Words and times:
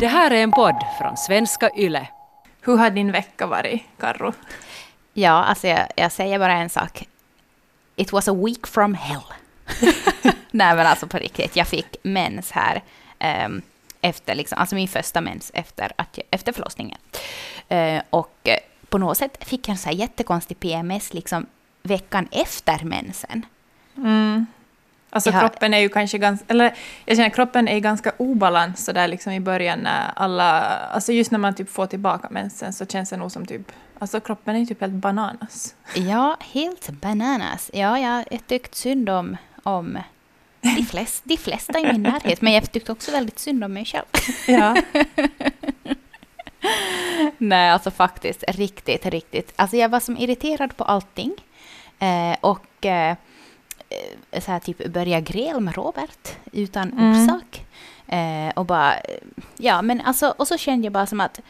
Det 0.00 0.08
här 0.08 0.30
är 0.30 0.42
en 0.42 0.50
podd 0.50 0.84
från 0.98 1.16
svenska 1.16 1.70
YLE. 1.76 2.08
Hur 2.60 2.76
har 2.76 2.90
din 2.90 3.12
vecka 3.12 3.46
varit, 3.46 3.82
Karro? 3.98 4.32
Ja, 5.12 5.30
alltså 5.30 5.66
jag, 5.66 5.86
jag 5.96 6.12
säger 6.12 6.38
bara 6.38 6.52
en 6.52 6.70
sak. 6.70 7.08
It 7.96 8.12
was 8.12 8.28
a 8.28 8.34
week 8.34 8.66
from 8.66 8.94
hell. 8.94 9.22
Nej 10.50 10.74
men 10.74 10.86
alltså 10.86 11.06
på 11.06 11.18
riktigt, 11.18 11.56
jag 11.56 11.66
fick 11.66 11.96
mens 12.02 12.50
här. 12.50 12.82
Um, 13.46 13.62
efter 14.00 14.34
liksom, 14.34 14.58
alltså 14.58 14.74
min 14.74 14.88
första 14.88 15.20
mens 15.20 15.50
efter, 15.54 15.92
att, 15.96 16.18
efter 16.30 16.52
förlossningen. 16.52 16.98
Uh, 17.72 18.02
och 18.10 18.48
uh, 18.48 18.54
på 18.88 18.98
något 18.98 19.18
sätt 19.18 19.44
fick 19.44 19.68
jag 19.68 19.72
en 19.72 19.78
så 19.78 19.88
här 19.88 19.96
jättekonstig 19.96 20.60
PMS 20.60 21.14
liksom 21.14 21.46
veckan 21.82 22.28
efter 22.30 22.84
mensen. 22.84 23.46
Mm. 23.96 24.46
Alltså 25.10 25.32
kroppen 25.32 25.74
är 25.74 25.78
ju 25.78 25.88
kanske 25.88 26.18
ganska, 26.18 26.44
eller 26.48 26.74
jag 27.04 27.16
känner 27.16 27.30
kroppen 27.30 27.68
är 27.68 27.76
i 27.76 27.80
ganska 27.80 28.12
obalans 28.16 28.84
så 28.84 28.92
där 28.92 29.08
liksom 29.08 29.32
i 29.32 29.40
början 29.40 29.78
när 29.78 30.12
alla, 30.16 30.60
alltså 30.68 31.12
just 31.12 31.30
när 31.30 31.38
man 31.38 31.54
typ 31.54 31.70
får 31.70 31.86
tillbaka 31.86 32.28
mensen 32.30 32.72
så 32.72 32.86
känns 32.86 33.10
det 33.10 33.16
nog 33.16 33.32
som 33.32 33.46
typ, 33.46 33.72
alltså 33.98 34.20
kroppen 34.20 34.56
är 34.56 34.66
typ 34.66 34.80
helt 34.80 34.92
bananas. 34.92 35.74
Ja, 35.94 36.36
helt 36.40 36.90
bananas. 36.90 37.70
Ja, 37.72 37.98
jag, 37.98 38.24
tyckte 38.46 38.76
synd 38.76 39.08
om, 39.08 39.36
om 39.62 39.98
de, 40.60 40.84
flest, 40.84 41.22
de 41.24 41.36
flesta 41.36 41.78
i 41.78 41.92
min 41.92 42.02
närhet, 42.02 42.42
men 42.42 42.52
jag 42.52 42.72
tyckte 42.72 42.92
också 42.92 43.10
väldigt 43.10 43.38
synd 43.38 43.64
om 43.64 43.72
mig 43.72 43.84
själv. 43.84 44.06
Ja. 44.46 44.76
Nej, 47.38 47.70
alltså 47.70 47.90
faktiskt 47.90 48.44
riktigt, 48.48 49.06
riktigt. 49.06 49.52
Alltså 49.56 49.76
jag 49.76 49.88
var 49.88 50.00
som 50.00 50.16
irriterad 50.16 50.76
på 50.76 50.84
allting. 50.84 51.32
Eh, 51.98 52.36
och 52.40 52.86
eh, 52.86 53.16
så 54.40 54.52
här 54.52 54.60
typ 54.60 54.86
börja 54.92 55.20
gräl 55.20 55.60
med 55.60 55.74
Robert 55.74 56.36
utan 56.52 56.92
Mm. 56.92 57.10
orsak. 57.24 57.66
Eh, 58.06 58.48
och 58.56 58.66
bara, 58.66 58.94
eh, 58.94 59.14
ja 59.56 59.82
men 59.82 60.00
alltså, 60.00 60.34
och 60.38 60.48
så 60.48 60.56
kände 60.56 60.86
jag 60.86 60.92
bara 60.92 61.06
som 61.06 61.20
att 61.20 61.40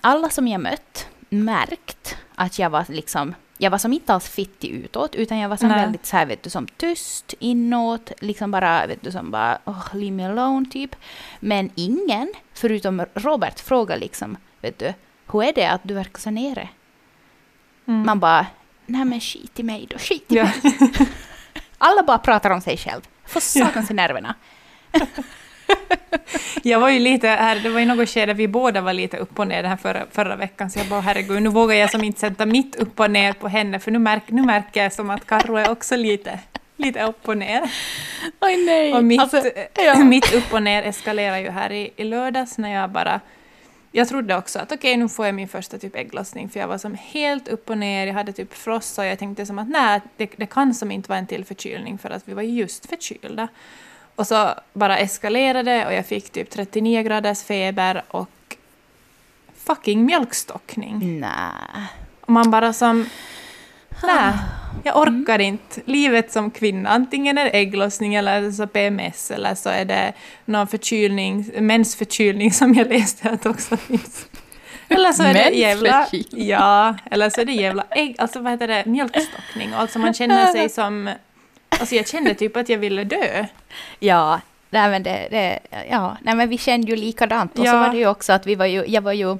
alla 0.00 0.30
som 0.30 0.48
jag 0.48 0.60
mött 0.60 1.08
märkt 1.28 2.16
att 2.34 2.58
jag 2.58 2.70
var 2.70 2.84
liksom, 2.88 3.34
jag 3.58 3.70
var 3.70 3.78
som 3.78 3.92
inte 3.92 4.14
alls 4.14 4.28
fittig 4.28 4.70
utåt, 4.70 5.14
utan 5.14 5.38
jag 5.38 5.48
var 5.48 5.56
som 5.56 5.68
Nej. 5.68 5.80
väldigt 5.80 6.06
så 6.06 6.16
här, 6.16 6.26
vet 6.26 6.42
du, 6.42 6.50
som 6.50 6.66
tyst 6.66 7.34
inåt, 7.38 8.12
liksom 8.20 8.50
bara, 8.50 8.86
vet 8.86 9.02
du, 9.02 9.12
som 9.12 9.30
bara, 9.30 9.58
oh, 9.64 9.86
leave 9.94 10.16
me 10.16 10.24
alone, 10.26 10.66
typ. 10.70 10.96
Men 11.40 11.70
ingen, 11.74 12.32
förutom 12.52 13.04
Robert, 13.14 13.60
frågar 13.60 13.96
liksom, 13.96 14.36
vet 14.60 14.78
du, 14.78 14.94
hur 15.32 15.42
är 15.42 15.52
det 15.52 15.66
att 15.66 15.80
du 15.84 15.94
verkar 15.94 16.18
så 16.20 16.30
nere? 16.30 16.68
Mm. 17.86 18.06
Man 18.06 18.20
bara, 18.20 18.46
nej 18.88 19.04
men 19.04 19.20
skit 19.20 19.60
i 19.60 19.62
mig 19.62 19.86
då, 19.90 19.98
skit 19.98 20.32
i 20.32 20.36
ja. 20.36 20.44
mig. 20.44 20.52
Alla 21.78 22.02
bara 22.02 22.18
pratar 22.18 22.50
om 22.50 22.60
sig 22.60 22.76
själv. 22.76 23.00
Får 23.26 23.40
satans 23.40 23.90
i 23.90 23.94
nerverna. 23.94 24.34
Jag 26.62 26.80
var 26.80 26.88
ju 26.88 26.98
lite 26.98 27.28
här, 27.28 27.56
det 27.60 27.68
var 27.68 27.80
i 27.80 27.86
något 27.86 28.08
skede 28.08 28.34
vi 28.34 28.48
båda 28.48 28.80
var 28.80 28.92
lite 28.92 29.16
upp 29.16 29.38
och 29.38 29.46
ner 29.46 29.62
den 29.62 29.70
här 29.70 29.76
förra, 29.76 30.06
förra 30.12 30.36
veckan, 30.36 30.70
så 30.70 30.78
jag 30.78 30.86
bara 30.86 31.00
herregud, 31.00 31.42
nu 31.42 31.48
vågar 31.48 31.76
jag 31.76 31.90
som 31.90 32.04
inte 32.04 32.20
sätta 32.20 32.46
mitt 32.46 32.76
upp 32.76 33.00
och 33.00 33.10
ner 33.10 33.32
på 33.32 33.48
henne, 33.48 33.78
för 33.78 33.90
nu, 33.90 33.98
märk, 33.98 34.22
nu 34.26 34.42
märker 34.42 34.82
jag 34.82 34.92
som 34.92 35.10
att 35.10 35.26
Karro 35.26 35.56
är 35.56 35.70
också 35.70 35.96
lite, 35.96 36.38
lite 36.76 37.02
upp 37.02 37.28
och 37.28 37.36
ner. 37.36 37.70
Oj 38.40 38.56
nej. 38.56 38.94
Och 38.94 39.04
mitt, 39.04 39.20
Alltså, 39.20 39.42
ja. 39.74 39.98
mitt 39.98 40.34
upp 40.34 40.52
och 40.52 40.62
ner 40.62 40.82
eskalerar 40.82 41.38
ju 41.38 41.50
här 41.50 41.72
i, 41.72 41.90
i 41.96 42.04
lördags 42.04 42.58
när 42.58 42.72
jag 42.74 42.90
bara... 42.90 43.20
Jag 43.98 44.08
trodde 44.08 44.36
också 44.36 44.58
att 44.58 44.72
okej, 44.72 44.96
nu 44.96 45.08
får 45.08 45.26
jag 45.26 45.34
min 45.34 45.48
första 45.48 45.78
typ 45.78 45.96
ägglossning, 45.96 46.48
för 46.48 46.60
jag 46.60 46.68
var 46.68 46.78
som 46.78 46.94
helt 46.94 47.48
upp 47.48 47.70
och 47.70 47.78
ner, 47.78 48.06
jag 48.06 48.14
hade 48.14 48.32
typ 48.32 48.54
frossa 48.54 49.02
och 49.02 49.08
jag 49.08 49.18
tänkte 49.18 49.46
som 49.46 49.58
att 49.58 49.68
nej, 49.68 50.00
det, 50.16 50.30
det 50.36 50.46
kan 50.46 50.74
som 50.74 50.90
inte 50.90 51.08
vara 51.08 51.18
en 51.18 51.26
till 51.26 51.44
förkylning 51.44 51.98
för 51.98 52.10
att 52.10 52.28
vi 52.28 52.34
var 52.34 52.42
just 52.42 52.86
förkylda. 52.86 53.48
Och 54.14 54.26
så 54.26 54.54
bara 54.72 54.98
eskalerade 54.98 55.86
och 55.86 55.92
jag 55.92 56.06
fick 56.06 56.30
typ 56.30 56.50
39 56.50 57.02
graders 57.02 57.42
feber 57.42 58.02
och 58.08 58.56
fucking 59.56 60.04
mjölkstockning. 60.04 61.20
Nej. 61.20 61.86
Och 62.20 62.30
man 62.30 62.50
bara 62.50 62.72
som... 62.72 63.06
Nej, 64.02 64.32
jag 64.84 64.96
orkar 64.96 65.38
inte. 65.38 65.80
Livet 65.84 66.32
som 66.32 66.50
kvinna, 66.50 66.88
antingen 66.90 67.38
är 67.38 67.44
det 67.44 67.50
ägglossning 67.50 68.14
eller 68.14 68.50
så 68.50 68.66
PMS 68.66 69.30
eller 69.30 69.54
så 69.54 69.68
är 69.68 69.84
det 69.84 70.12
någon 70.44 70.66
förkylning, 70.66 71.50
mensförkylning 71.58 72.52
som 72.52 72.74
jag 72.74 72.88
läste 72.88 73.30
att 73.30 73.46
också 73.46 73.76
finns. 73.76 74.26
Eller 74.88 75.12
så 75.12 75.22
är 75.22 75.34
det 75.34 75.50
jävla... 75.50 76.06
Ja, 76.30 76.96
eller 77.10 77.30
så 77.30 77.40
är 77.40 77.44
det 77.44 77.52
jävla 77.52 77.84
ägg, 77.90 78.16
alltså 78.18 78.40
vad 78.40 78.52
heter 78.52 78.68
det, 78.68 78.84
mjölkstockning. 78.86 79.70
Alltså 79.76 79.98
man 79.98 80.14
känner 80.14 80.46
sig 80.52 80.68
som... 80.68 81.10
Alltså 81.68 81.94
jag 81.94 82.08
kände 82.08 82.34
typ 82.34 82.56
att 82.56 82.68
jag 82.68 82.78
ville 82.78 83.04
dö. 83.04 83.44
Ja, 83.98 84.40
nej 84.70 84.90
men 84.90 85.02
det, 85.02 85.28
det 85.30 85.58
ja, 85.90 86.16
nej 86.22 86.34
men 86.34 86.48
vi 86.48 86.58
kände 86.58 86.90
ju 86.90 86.96
likadant. 86.96 87.52
Och 87.52 87.58
så 87.58 87.64
Ja. 87.64 87.78
var 87.80 87.88
det 87.88 87.96
ju 87.98 88.06
också 88.06 88.32
att 88.32 88.46
vi 88.46 88.54
var 88.54 88.66
ju, 88.66 88.84
jag 88.86 89.02
var 89.02 89.12
ju, 89.12 89.30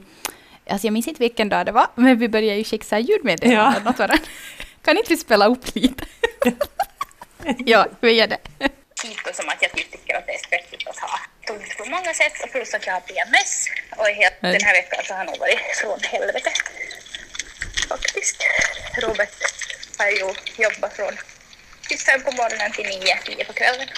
alltså 0.71 0.87
jag 0.87 0.93
minns 0.93 1.09
inte 1.09 1.21
vilken 1.23 1.49
dag 1.49 1.67
det 1.67 1.73
var, 1.73 1.87
men 1.95 2.19
vi 2.19 2.29
började 2.29 2.59
ju 2.59 2.65
skicka 2.65 2.85
så 2.85 2.97
ljudmeddelanden 2.97 3.83
Ja. 3.85 3.91
åt 3.91 3.99
varandra. 3.99 4.19
Kan 4.89 4.99
inte 4.99 5.11
vi 5.11 5.17
spela 5.17 5.47
upp 5.47 5.75
lite? 5.75 6.05
ja, 7.67 7.87
vi 8.01 8.13
gör 8.13 8.27
det. 8.27 8.39
lite 9.05 9.33
som 9.33 9.49
att 9.49 9.63
jag 9.63 9.73
typ 9.73 9.91
tycker 9.93 10.15
att 10.15 10.27
det 10.27 10.35
är 10.35 10.39
stressigt 10.39 10.89
att 10.89 10.99
ha 10.99 11.21
tungt 11.47 11.77
på 11.79 11.85
många 11.85 12.15
sätt 12.15 12.33
och 12.45 12.51
plus 12.51 12.75
att 12.75 12.87
jag 12.87 12.95
har 12.95 13.01
PMS 13.01 13.69
och 13.97 14.07
helt, 14.07 14.41
den 14.41 14.61
här 14.61 14.73
veckan 14.73 15.05
så 15.05 15.15
har 15.15 15.25
nog 15.25 15.39
varit 15.39 15.59
från 15.81 16.01
helvete. 16.03 16.51
Faktiskt. 17.89 18.45
Robert 19.03 19.35
har 19.99 20.11
ju 20.11 20.35
jobbat 20.65 20.97
från 20.97 21.15
typ 21.89 22.01
fem 22.01 22.23
på 22.23 22.33
morgonen 22.33 22.73
till 22.73 22.87
nio, 22.87 23.19
tio 23.25 23.45
på 23.45 23.53
kvällen. 23.53 23.89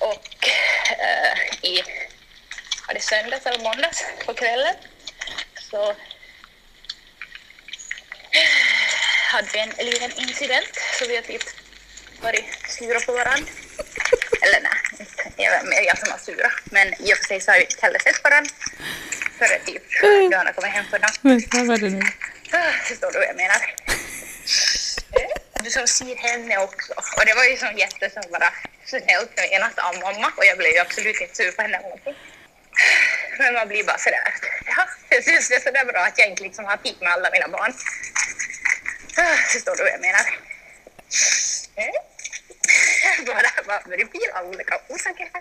Och 0.00 0.48
eh, 0.98 1.70
i, 1.70 1.82
var 2.86 2.94
det 2.94 3.00
söndags 3.00 3.46
eller 3.46 3.64
måndags 3.64 4.04
på 4.26 4.34
kvällen 4.34 4.74
så 5.70 5.94
hade 9.34 9.48
vi 9.52 9.58
en 9.58 9.86
liten 9.86 10.12
incident 10.24 10.72
så 10.98 11.06
vi 11.06 11.16
har 11.16 11.22
typ 11.22 11.42
varit 12.20 12.44
sura 12.78 13.00
på 13.00 13.12
varandra. 13.12 13.50
Eller 14.42 14.60
nej, 14.68 15.06
jag, 15.36 15.66
mer 15.66 15.82
jag 15.82 15.98
som 15.98 16.08
var 16.10 16.18
sura. 16.18 16.50
Men 16.64 16.86
i 17.02 17.12
och 17.12 17.16
för 17.18 17.24
sig 17.24 17.40
så 17.40 17.50
har 17.50 17.58
vi 17.58 17.64
inte 17.64 17.82
heller 17.86 17.98
sett 17.98 18.24
varandra 18.24 18.50
före 19.38 19.58
typ 19.66 19.82
han 20.34 20.46
har 20.46 20.52
kommit 20.52 20.72
hem 20.72 20.84
på 20.90 20.98
natten. 20.98 21.42
Vad 21.52 21.66
var 21.66 21.78
det 21.78 21.90
nu? 21.90 22.02
Ah, 22.52 22.72
Förstår 22.88 23.12
du 23.12 23.18
vad 23.18 23.28
jag 23.28 23.36
menar? 23.36 23.60
Du 25.64 25.70
som 25.70 25.86
ser 25.86 26.16
henne 26.16 26.58
också. 26.58 26.92
Och 27.16 27.24
det 27.26 27.34
var 27.34 27.44
ju 27.44 27.56
som 27.56 27.78
jätte 27.78 28.10
som 28.10 28.22
bara 28.32 28.52
snällt 28.86 29.32
menat 29.36 29.78
av 29.78 29.94
mamma 30.00 30.32
och 30.36 30.44
jag 30.44 30.58
blev 30.58 30.72
ju 30.72 30.78
absolut 30.78 31.20
inte 31.20 31.36
sur 31.36 31.52
på 31.52 31.62
henne 31.62 31.76
eller 31.76 31.88
någonting. 31.88 32.14
Men 33.38 33.54
man 33.54 33.68
blir 33.68 33.84
bara 33.84 33.98
sådär, 33.98 34.34
ja, 34.66 34.88
jag 35.08 35.24
syns 35.24 35.48
det 35.48 35.54
är 35.54 35.60
sådär 35.60 35.84
bra 35.84 36.00
att 36.00 36.18
jag 36.18 36.28
inte 36.28 36.42
liksom 36.42 36.64
har 36.64 36.76
tid 36.76 36.96
med 37.00 37.12
alla 37.12 37.30
mina 37.30 37.48
barn. 37.48 37.74
Ah, 39.16 39.36
Förstår 39.52 39.76
du 39.76 39.82
vad 39.82 39.92
jag 39.92 40.00
menar? 40.00 40.24
Mm. 41.76 41.92
Bara, 43.26 43.64
bara, 43.66 43.96
det 43.96 44.10
blir 44.10 44.48
olika 44.48 44.74
orsaker. 44.88 45.28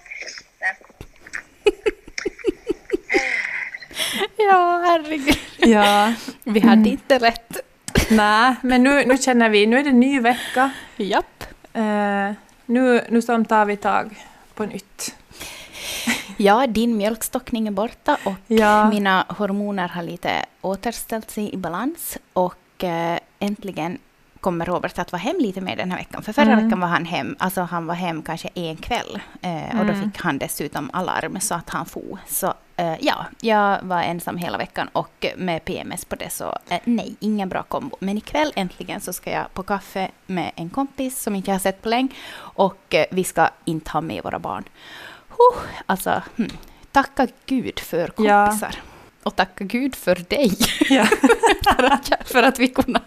Ja, 4.38 4.82
herregud. 4.86 5.38
Ja. 5.58 6.14
Vi 6.44 6.60
hade 6.60 6.90
inte 6.90 7.18
rätt. 7.20 7.58
Nej, 8.10 8.56
men 8.64 8.84
nu, 8.84 9.06
nu 9.06 9.18
känner 9.18 9.50
vi, 9.50 9.66
nu 9.66 9.80
är 9.80 9.84
det 9.84 9.92
ny 9.92 10.20
vecka. 10.20 10.72
Japp. 10.98 11.44
Eh, 11.74 12.32
nu, 12.66 13.06
nu 13.10 13.22
tar 13.22 13.66
vi 13.66 13.78
tag 13.78 14.16
på 14.54 14.66
nytt. 14.66 15.16
Ja, 16.38 16.68
din 16.68 16.98
mjölkstockning 16.98 17.68
är 17.68 17.72
borta 17.72 18.18
och 18.24 18.34
Ja. 18.48 18.90
mina 18.90 19.26
hormoner 19.30 19.88
har 19.88 20.04
lite 20.04 20.46
återställt 20.62 21.32
sig 21.32 21.54
i 21.54 21.58
balans. 21.58 22.18
Och 22.34 22.54
eh, 22.54 22.63
äntligen 23.40 23.98
kommer 24.40 24.66
Robert 24.66 25.00
att 25.00 25.12
vara 25.12 25.20
hem 25.22 25.36
lite 25.40 25.62
mer 25.62 25.76
den 25.76 25.92
här 25.92 25.98
veckan. 25.98 26.22
För 26.24 26.34
förra 26.34 26.52
Mm. 26.52 26.66
veckan 26.66 26.80
var 26.80 26.88
han 26.88 27.06
hem, 27.06 27.36
alltså 27.40 27.62
han 27.62 27.86
var 27.86 27.96
hem 27.96 28.22
kanske 28.22 28.50
en 28.54 28.76
kväll. 28.78 29.20
Eh, 29.42 29.80
och 29.80 29.86
då 29.86 29.94
Mm. 29.94 30.02
fick 30.12 30.22
han 30.22 30.38
dessutom 30.38 30.90
alarm 30.94 31.40
så 31.40 31.56
att 31.56 31.70
han 31.70 31.86
for. 31.86 32.18
Så 32.28 32.54
eh, 32.76 32.96
ja, 33.00 33.26
jag 33.42 33.80
var 33.82 34.02
ensam 34.02 34.38
hela 34.38 34.58
veckan 34.58 34.90
och 34.94 35.26
med 35.38 35.66
PMS 35.66 36.06
på 36.06 36.16
det 36.16 36.30
så 36.30 36.58
eh, 36.70 36.80
nej, 36.84 37.16
ingen 37.20 37.50
bra 37.50 37.64
kombo. 37.64 37.98
Men 38.00 38.18
ikväll 38.18 38.54
äntligen 38.56 39.02
så 39.02 39.14
ska 39.14 39.32
jag 39.32 39.54
på 39.54 39.64
kaffe 39.64 40.10
med 40.28 40.52
en 40.56 40.70
kompis 40.70 41.22
som 41.22 41.36
inte 41.36 41.50
jag 41.50 41.56
har 41.56 41.60
sett 41.60 41.82
på 41.82 41.90
länge. 41.90 42.10
Och 42.36 42.96
eh, 42.96 43.06
vi 43.12 43.24
ska 43.24 43.50
inte 43.66 43.92
ha 43.92 44.02
med 44.02 44.24
våra 44.24 44.40
barn. 44.40 44.64
Huh, 45.30 45.64
alltså, 45.86 46.22
hmm, 46.38 46.50
tacka 46.92 47.28
Gud 47.46 47.80
för 47.80 48.12
Ja. 48.18 48.58
Och 49.24 49.36
tacka 49.36 49.64
Gud 49.64 49.96
för 49.96 50.16
dig. 50.16 50.52
Ja. 50.90 51.06
för, 51.76 51.84
att, 51.84 52.30
för 52.30 52.44
att 52.44 52.60
vi 52.60 52.68
kunde... 52.68 53.02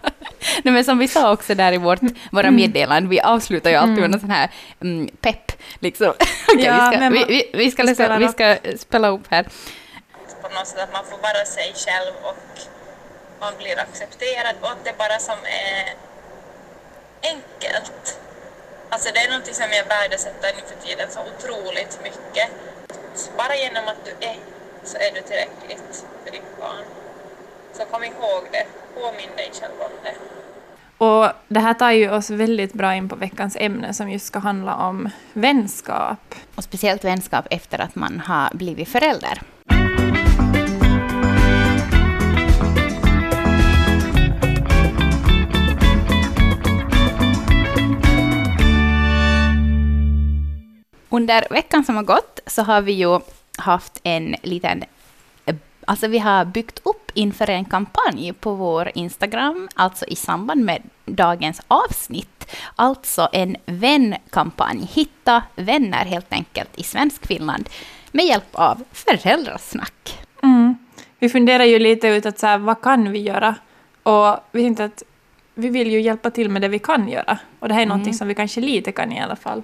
Nej, 0.63 0.73
men 0.73 0.83
som 0.83 0.97
vi 0.97 1.07
sa 1.07 1.33
också 1.33 1.55
där 1.55 1.73
i 1.73 1.77
vårt, 1.77 1.99
våra 2.31 2.51
meddelanden, 2.51 3.09
vi 3.09 3.21
avslutar 3.21 3.69
ju 3.69 3.75
alltid 3.75 3.99
med 3.99 4.09
någon 4.09 4.19
sån 4.19 4.31
här 4.31 4.51
mm, 4.81 5.07
pepp. 5.21 5.51
Liksom. 5.79 6.09
Okej, 6.53 6.65
Ja, 6.65 6.89
vi, 6.89 6.95
ska, 6.95 6.99
men 6.99 7.13
vi, 7.13 7.25
vi, 7.27 7.49
vi, 7.53 7.71
ska 7.71 7.83
läsa, 7.83 8.17
vi 8.17 8.27
ska 8.27 8.57
spela 8.77 9.07
upp 9.07 9.27
här. 9.29 9.43
på 10.41 10.49
något 10.49 10.67
sätt 10.67 10.79
att 10.79 10.93
man 10.93 11.05
får 11.05 11.17
vara 11.17 11.45
sig 11.45 11.73
själv 11.85 12.13
och 12.23 12.59
man 13.39 13.53
blir 13.57 13.79
accepterad 13.79 14.55
och 14.61 14.77
det 14.83 14.97
bara 14.97 15.19
som 15.19 15.39
är 15.43 15.93
enkelt. 17.33 18.19
Alltså 18.89 19.09
det 19.13 19.19
är 19.19 19.29
någonting 19.29 19.53
som 19.53 19.65
jag 19.71 19.85
värdesätter 19.85 20.49
nu 20.55 20.61
för 20.71 20.87
tiden 20.87 21.07
så 21.09 21.19
otroligt 21.31 21.99
mycket. 22.03 22.47
bara 23.37 23.55
genom 23.55 23.87
att 23.87 24.05
du 24.05 24.27
är 24.27 24.37
så 24.87 24.97
är 24.97 25.11
du 25.15 25.21
tillräckligt 25.21 26.05
för 26.23 26.31
ditt 26.31 26.59
barn. 26.59 26.85
Så 27.73 27.85
kom 27.85 28.03
ihåg 28.03 28.43
det, 28.51 28.65
påminn 28.95 29.35
dig 29.35 29.51
själv 29.53 29.73
om 29.79 29.91
det. 30.03 30.15
Och 31.05 31.31
det 31.47 31.59
här 31.59 31.73
tar 31.73 31.91
ju 31.91 32.09
oss 32.11 32.29
väldigt 32.29 32.73
bra 32.73 32.95
in 32.95 33.09
på 33.09 33.15
veckans 33.15 33.57
ämne 33.59 33.93
som 33.93 34.09
just 34.09 34.25
ska 34.25 34.39
handla 34.39 34.75
om 34.75 35.09
vänskap. 35.33 36.35
Och 36.55 36.63
speciellt 36.63 37.03
vänskap 37.03 37.47
efter 37.49 37.79
att 37.79 37.95
man 37.95 38.19
har 38.19 38.49
blivit 38.53 38.89
förälder. 38.89 39.41
Under 51.09 51.47
veckan 51.49 51.83
som 51.83 51.95
har 51.95 52.03
gått 52.03 52.39
så 52.47 52.61
har 52.61 52.81
vi 52.81 52.91
ju 52.91 53.19
haft 53.59 53.99
en 54.03 54.35
liten... 54.43 54.83
Alltså 55.85 56.07
vi 56.07 56.19
har 56.19 56.45
byggt 56.45 56.79
upp 56.83 57.11
inför 57.13 57.49
en 57.49 57.65
kampanj 57.65 58.33
på 58.33 58.53
vår 58.53 58.91
Instagram, 58.95 59.69
alltså 59.75 60.05
i 60.05 60.15
samband 60.15 60.65
med 60.65 60.81
dagens 61.05 61.61
avsnitt. 61.67 62.55
Alltså 62.75 63.29
en 63.33 63.55
vänkampanj. 63.65 64.89
Hitta 64.93 65.43
vänner 65.55 66.05
helt 66.05 66.33
enkelt 66.33 66.69
i 66.79 66.83
svensk 66.83 67.27
Finland 67.27 67.69
med 68.11 68.25
hjälp 68.25 68.55
av 68.55 68.83
föräldrasnack. 68.91 70.19
Mm. 70.43 70.75
Vi 71.19 71.29
funderar 71.29 71.63
ju 71.63 71.79
lite 71.79 72.07
ut 72.07 72.25
att 72.25 72.39
så 72.39 72.47
här, 72.47 72.57
vad 72.57 72.81
kan 72.81 73.11
vi 73.11 73.19
göra? 73.19 73.55
Och 74.03 74.39
vi 74.51 74.63
tänkte 74.63 74.85
att 74.85 75.03
vi 75.53 75.69
vill 75.69 75.91
ju 75.91 76.01
hjälpa 76.01 76.31
till 76.31 76.49
med 76.49 76.61
det 76.61 76.67
vi 76.67 76.79
kan 76.79 77.09
göra. 77.09 77.37
Och 77.59 77.67
det 77.67 77.73
här 77.73 77.81
är 77.81 77.85
mm. 77.85 77.89
någonting 77.89 78.13
som 78.13 78.27
vi 78.27 78.35
kanske 78.35 78.61
lite 78.61 78.91
kan 78.91 79.11
i 79.11 79.19
alla 79.19 79.35
fall 79.35 79.63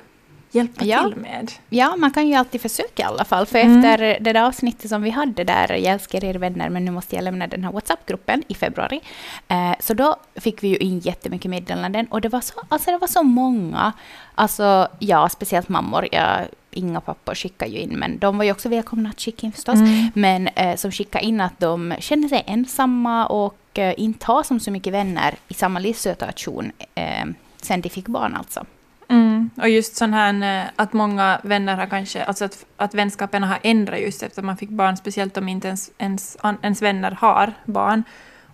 hjälpa 0.55 0.85
ja. 0.85 1.03
till 1.03 1.15
med. 1.15 1.51
Ja, 1.69 1.95
man 1.95 2.11
kan 2.11 2.27
ju 2.27 2.35
alltid 2.35 2.61
försöka 2.61 3.03
i 3.03 3.05
alla 3.05 3.25
fall. 3.25 3.45
För 3.45 3.59
mm. 3.59 3.77
efter 3.77 3.97
det 3.97 4.33
där 4.33 4.43
avsnittet 4.43 4.89
som 4.89 5.01
vi 5.01 5.09
hade 5.09 5.43
där, 5.43 5.69
jag 5.73 5.93
älskar 5.93 6.23
er 6.23 6.33
vänner, 6.33 6.69
men 6.69 6.85
nu 6.85 6.91
måste 6.91 7.15
jag 7.15 7.23
lämna 7.23 7.47
den 7.47 7.63
här 7.63 7.71
WhatsApp-gruppen 7.71 8.43
i 8.47 8.55
februari. 8.55 9.01
Eh, 9.47 9.75
så 9.79 9.93
då 9.93 10.15
fick 10.35 10.63
vi 10.63 10.67
ju 10.67 10.77
in 10.77 10.99
jättemycket 10.99 11.51
meddelanden 11.51 12.05
och 12.05 12.21
det 12.21 12.29
var 12.29 12.41
så, 12.41 12.53
alltså 12.69 12.91
det 12.91 12.97
var 12.97 13.07
så 13.07 13.23
många. 13.23 13.93
Alltså, 14.35 14.87
ja, 14.99 15.29
speciellt 15.29 15.69
mammor. 15.69 16.07
Jag, 16.11 16.39
inga 16.71 17.01
pappor 17.01 17.35
skickar 17.35 17.67
ju 17.67 17.79
in, 17.79 17.99
men 17.99 18.19
de 18.19 18.37
var 18.37 18.45
ju 18.45 18.51
också 18.51 18.69
välkomna 18.69 19.09
att 19.09 19.21
skicka 19.21 19.45
in 19.45 19.51
förstås. 19.51 19.79
Mm. 19.79 20.11
Men 20.13 20.47
eh, 20.47 20.75
som 20.75 20.91
skickade 20.91 21.25
in 21.25 21.41
att 21.41 21.59
de 21.59 21.95
kände 21.99 22.29
sig 22.29 22.43
ensamma 22.47 23.25
och 23.27 23.79
eh, 23.79 23.93
inte 23.97 24.25
har 24.25 24.43
som 24.43 24.59
så 24.59 24.71
mycket 24.71 24.93
vänner 24.93 25.35
i 25.47 25.53
samma 25.53 25.79
livssituation 25.79 26.71
eh, 26.95 27.25
sen 27.61 27.81
de 27.81 27.89
fick 27.89 28.07
barn 28.07 28.35
alltså. 28.35 28.65
Mm. 29.13 29.49
Och 29.57 29.69
just 29.69 29.95
sån 29.95 30.13
här 30.13 30.61
eh, 30.63 30.69
att 30.75 30.93
många 30.93 31.39
vänner 31.43 31.75
har 31.75 31.85
kanske, 31.85 32.23
alltså 32.23 32.45
att, 32.45 32.65
att 32.77 32.93
vänskapen 32.93 33.43
har 33.43 33.59
ändrat 33.63 33.99
just 33.99 34.23
efter 34.23 34.41
man 34.41 34.57
fick 34.57 34.69
barn, 34.69 34.97
speciellt 34.97 35.37
om 35.37 35.49
inte 35.49 35.67
ens, 35.67 35.91
ens, 35.97 36.37
ens 36.61 36.81
vänner 36.81 37.11
har 37.11 37.53
barn. 37.65 38.03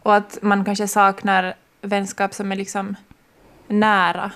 Och 0.03 0.15
att 0.15 0.37
man 0.41 0.65
kanske 0.65 0.87
saknar 0.87 1.53
vänskap 1.81 2.33
som 2.33 2.51
är 2.51 2.55
liksom 2.55 2.95
nära. 3.67 4.31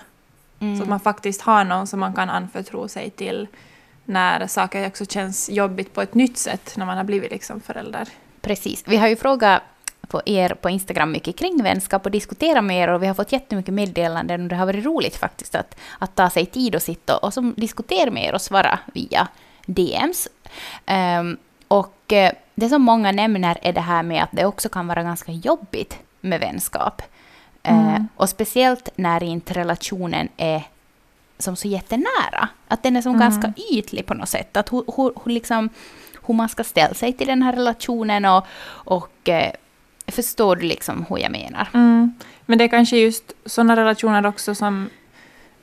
Mm. 0.59 0.77
Så 0.77 0.83
att 0.83 0.89
man 0.89 0.99
faktiskt 0.99 1.41
har 1.41 1.63
någon 1.63 1.87
som 1.87 1.99
man 1.99 2.13
kan 2.13 2.29
anförtro 2.29 2.87
sig 2.87 3.09
till 3.09 3.47
när 4.05 4.47
saker 4.47 4.87
också 4.87 5.05
känns 5.05 5.49
jobbigt 5.49 5.93
på 5.93 6.01
ett 6.01 6.13
nytt 6.13 6.37
sätt 6.37 6.73
när 6.77 6.85
man 6.85 6.97
har 6.97 7.03
blivit 7.03 7.31
liksom 7.31 7.61
förälder. 7.61 8.07
Precis. 8.41 8.83
Vi 8.87 8.97
har 8.97 9.07
ju 9.07 9.15
frågat 9.15 9.61
på 10.07 10.21
er 10.25 10.49
på 10.49 10.69
Instagram 10.69 11.11
mycket 11.11 11.37
kring 11.37 11.63
vänskap 11.63 12.05
och 12.05 12.11
diskutera 12.11 12.61
med 12.61 12.83
er 12.83 12.87
och 12.87 13.03
vi 13.03 13.07
har 13.07 13.13
fått 13.13 13.31
jättemycket 13.31 13.73
meddelanden 13.73 14.41
och 14.41 14.47
det 14.47 14.55
har 14.55 14.65
varit 14.65 14.85
roligt 14.85 15.15
faktiskt 15.15 15.55
att, 15.55 15.75
att 15.99 16.15
ta 16.15 16.29
sig 16.29 16.45
tid 16.45 16.75
och 16.75 16.81
sitta 16.81 17.17
och 17.17 17.33
som 17.33 17.53
diskutera 17.57 18.11
med 18.11 18.23
er 18.23 18.33
och 18.33 18.41
svara 18.41 18.79
via 18.93 19.27
DMs. 19.65 20.27
Um, 20.27 20.51
ehm, 20.85 21.37
och 21.67 22.13
eh, 22.13 22.31
det 22.55 22.69
som 22.69 22.81
många 22.81 23.11
nämner 23.11 23.57
är 23.61 23.73
det 23.73 23.81
här 23.81 24.03
med 24.03 24.23
att 24.23 24.29
det 24.31 24.45
också 24.45 24.69
kan 24.69 24.87
vara 24.87 25.03
ganska 25.03 25.31
jobbigt 25.31 25.99
med 26.21 26.39
vänskap. 26.39 27.01
Eh, 27.63 27.77
mm. 27.77 28.01
Uh, 28.01 28.05
och 28.15 28.29
speciellt 28.29 28.89
när 28.95 29.23
inte 29.23 29.53
relationen 29.53 30.29
är 30.37 30.63
som 31.37 31.55
så 31.55 31.67
jättenära. 31.67 32.49
Att 32.67 32.83
den 32.83 32.95
är 32.95 33.01
som 33.01 33.15
mm. 33.15 33.19
ganska 33.19 33.53
ytlig 33.71 34.05
på 34.05 34.13
något 34.13 34.29
sätt. 34.29 34.57
Att 34.57 34.73
hur, 34.73 34.83
hur, 34.97 35.13
hur, 35.23 35.31
liksom, 35.31 35.69
hur 36.25 36.33
man 36.33 36.49
ska 36.49 36.63
ställa 36.63 36.93
sig 36.93 37.13
till 37.13 37.27
den 37.27 37.41
här 37.41 37.53
relationen 37.53 38.25
och, 38.25 38.45
och 38.69 39.29
eh, 39.29 39.51
Förstår 40.13 40.55
du 40.55 40.61
liksom 40.61 41.05
hur 41.09 41.17
jag 41.17 41.31
menar? 41.31 41.67
Mm. 41.73 42.13
Men 42.45 42.57
det 42.57 42.63
är 42.63 42.67
kanske 42.67 42.97
just 42.97 43.33
sådana 43.45 43.75
relationer 43.75 44.25
också 44.25 44.55
som 44.55 44.89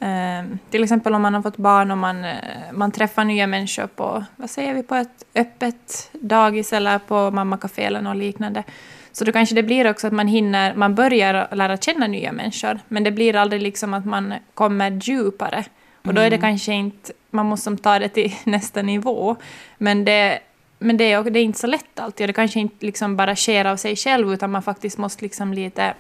eh, 0.01 0.59
till 0.71 0.83
exempel 0.83 1.15
om 1.15 1.23
man 1.23 1.35
har 1.35 1.43
fått 1.43 1.57
barn 1.57 1.91
och 1.91 1.99
man, 1.99 2.25
eh, 2.25 2.35
man 2.73 2.93
träffar 2.93 3.25
nya 3.25 3.47
människor 3.47 3.87
på, 3.87 4.25
vad 4.37 4.51
säger 4.51 4.75
vi, 4.75 4.83
på 4.83 4.95
ett 4.95 5.25
öppet 5.35 6.11
dagis 6.13 6.73
eller 6.73 6.99
på 6.99 7.31
mammakafé 7.31 7.85
eller 7.85 8.01
något 8.01 8.17
liknande. 8.17 8.65
Så 9.13 9.25
då 9.25 9.33
kanske 9.33 9.55
det 9.55 9.63
blir 9.63 9.91
också 9.91 10.07
att 10.07 10.13
man 10.13 10.29
hinner, 10.29 10.75
man 10.75 10.95
börjar 10.95 11.49
lära 11.55 11.77
känna 11.77 12.07
nya 12.07 12.33
människor, 12.33 12.79
men 12.89 13.05
det 13.05 13.11
blir 13.11 13.37
aldrig 13.37 13.63
liksom 13.63 13.95
att 13.95 14.05
man 14.05 14.35
kommer 14.55 14.91
djupare. 14.91 15.65
Och 16.03 16.15
då 16.15 16.21
är 16.21 16.31
det 16.31 16.37
mm. 16.37 16.51
kanske 16.51 16.73
inte, 16.73 17.13
man 17.31 17.47
måste 17.47 17.77
ta 17.77 17.99
det 17.99 18.09
till 18.09 18.35
nästa 18.45 18.83
nivå. 18.83 19.37
Men 19.79 20.05
det 20.05 20.41
men 20.83 20.97
det 20.97 21.13
är, 21.13 21.25
det 21.25 21.39
är 21.39 21.45
inte 21.45 21.59
så 21.59 21.67
lätt 21.67 22.01
alltid. 22.01 22.25
Och 22.25 22.27
det 22.27 22.33
kanske 22.33 22.61
inte 22.61 22.87
liksom 22.87 23.17
bara 23.17 23.37
sker 23.37 23.65
av 23.65 23.77
sig 23.77 23.97
själv, 23.97 24.33
utan 24.33 24.51
man 24.51 24.63
faktiskt 24.63 24.99
måste 24.99 25.25
liksom 25.25 25.55
lite 25.55 25.95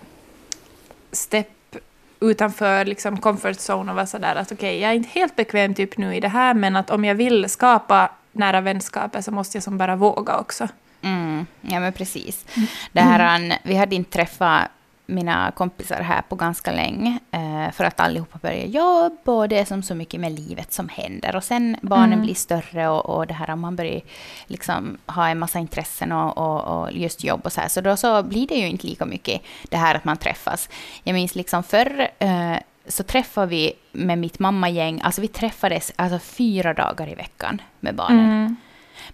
step 1.12 1.76
utanför 2.20 2.84
liksom 2.84 3.16
comfort 3.16 3.56
zone 3.56 3.90
och 3.92 3.96
vara 3.96 4.06
sådär 4.06 4.34
att 4.34 4.52
okej, 4.52 4.68
okay, 4.68 4.80
jag 4.80 4.90
är 4.90 4.94
inte 4.94 5.08
helt 5.08 5.36
bekväm 5.36 5.74
typ 5.74 5.96
nu 5.96 6.14
i 6.14 6.20
det 6.20 6.28
här, 6.28 6.54
men 6.54 6.76
att 6.76 6.90
om 6.90 7.04
jag 7.04 7.14
vill 7.14 7.48
skapa 7.48 8.10
nära 8.32 8.60
vänskaper 8.60 9.20
så 9.20 9.32
måste 9.32 9.56
jag 9.56 9.64
som 9.64 9.78
bara 9.78 9.96
våga 9.96 10.38
också. 10.38 10.68
Mm, 11.02 11.46
ja, 11.60 11.80
men 11.80 11.92
precis. 11.92 12.46
Mm. 12.56 12.68
Det 12.92 13.00
här, 13.00 13.58
vi 13.62 13.74
hade 13.74 13.94
inte 13.94 14.10
träffat 14.10 14.70
mina 15.10 15.50
kompisar 15.50 16.00
här 16.00 16.22
på 16.28 16.36
ganska 16.36 16.72
länge. 16.72 17.18
Eh, 17.30 17.72
för 17.72 17.84
att 17.84 18.00
allihopa 18.00 18.38
börjar 18.42 18.66
jobba 18.66 19.32
och 19.32 19.48
det 19.48 19.58
är 19.58 19.64
som 19.64 19.82
så 19.82 19.94
mycket 19.94 20.20
med 20.20 20.32
livet 20.32 20.72
som 20.72 20.88
händer. 20.88 21.36
Och 21.36 21.44
sen 21.44 21.76
barnen 21.82 22.12
mm. 22.12 22.22
blir 22.22 22.34
större 22.34 22.88
och, 22.88 23.16
och 23.16 23.26
det 23.26 23.34
här 23.34 23.56
man 23.56 23.76
börjar 23.76 24.00
liksom 24.46 24.98
ha 25.06 25.28
en 25.28 25.38
massa 25.38 25.58
intressen 25.58 26.12
och, 26.12 26.38
och, 26.38 26.82
och, 26.82 26.92
just 26.92 27.24
jobb 27.24 27.40
och 27.44 27.52
så 27.52 27.60
här. 27.60 27.68
Så 27.68 27.80
då 27.80 27.96
så 27.96 28.22
blir 28.22 28.46
det 28.46 28.54
ju 28.54 28.66
inte 28.66 28.86
lika 28.86 29.06
mycket 29.06 29.42
det 29.68 29.76
här 29.76 29.94
att 29.94 30.04
man 30.04 30.16
träffas. 30.16 30.68
Jag 31.04 31.14
minns 31.14 31.34
liksom 31.34 31.62
förr 31.62 32.08
eh, 32.18 32.56
så 32.86 33.02
träffade 33.02 33.46
vi 33.46 33.72
med 33.92 34.18
mitt 34.18 34.38
mammagäng, 34.38 35.00
alltså 35.04 35.20
vi 35.20 35.28
träffades 35.28 35.92
alltså 35.96 36.18
fyra 36.18 36.74
dagar 36.74 37.08
i 37.08 37.14
veckan 37.14 37.62
med 37.80 37.94
barnen. 37.94 38.30
Mm. 38.30 38.56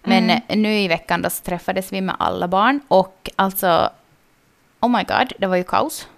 Men 0.03 0.31
mm. 0.31 0.63
nu 0.63 0.75
i 0.75 0.89
veckan 0.89 1.23
då 1.23 1.31
så 1.31 1.43
träffades 1.43 1.93
vi 1.93 2.01
med 2.01 2.17
alla 2.19 2.49
barn 2.49 2.81
och 2.89 3.31
alltså 3.37 3.91
oh 4.81 4.91
my 4.91 5.05
god, 5.05 5.33
det 5.39 5.47
var 5.47 5.57
ju 5.57 5.65
kaos. 5.65 6.09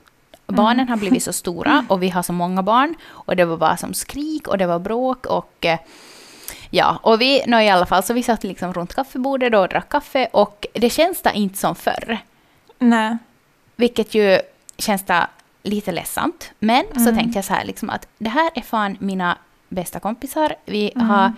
Barnen 0.47 0.81
mm. 0.81 0.89
har 0.89 0.97
blivit 0.97 1.23
så 1.23 1.33
stora 1.33 1.85
och 1.89 2.03
vi 2.03 2.09
har 2.09 2.23
så 2.23 2.33
många 2.33 2.63
barn 2.63 2.95
och 3.09 3.37
det 3.37 3.45
var 3.45 3.57
bara 3.57 3.77
som 3.77 3.95
skrik 3.95 4.49
och 4.49 4.59
det 4.59 4.67
var 4.67 4.79
bråk 4.79 5.27
och 5.27 5.67
eh, 5.67 5.79
ja, 6.71 6.99
och 7.03 7.21
vi, 7.21 7.43
no, 7.47 7.61
i 7.61 7.69
alla 7.69 7.87
fall 7.87 8.03
så 8.03 8.15
vi 8.15 8.23
satt 8.23 8.45
liksom 8.45 8.73
runt 8.73 8.95
kaffebordet 8.95 9.55
och 9.55 9.69
drack 9.69 9.89
kaffe 9.89 10.29
och 10.33 10.67
det 10.73 10.91
känns 10.91 11.23
da 11.23 11.33
inte 11.33 11.59
som 11.59 11.75
förr. 11.75 12.19
Nej. 12.79 13.17
Vilket 13.77 14.15
ju 14.15 14.39
känns 14.79 15.03
da 15.03 15.29
lite 15.63 15.93
ledsamt. 15.93 16.53
Men 16.59 16.87
mm. 16.87 17.05
så 17.05 17.15
tänkte 17.15 17.39
jag 17.39 17.45
så 17.45 17.55
här 17.55 17.65
liksom 17.65 17.91
att 17.91 18.09
det 18.19 18.31
här 18.31 18.51
är 18.55 18.63
fan 18.63 18.97
mina 19.01 19.39
bästa 19.69 20.01
kompisar. 20.01 20.55
Vi 20.65 20.93
mm. 20.95 21.09
har 21.09 21.33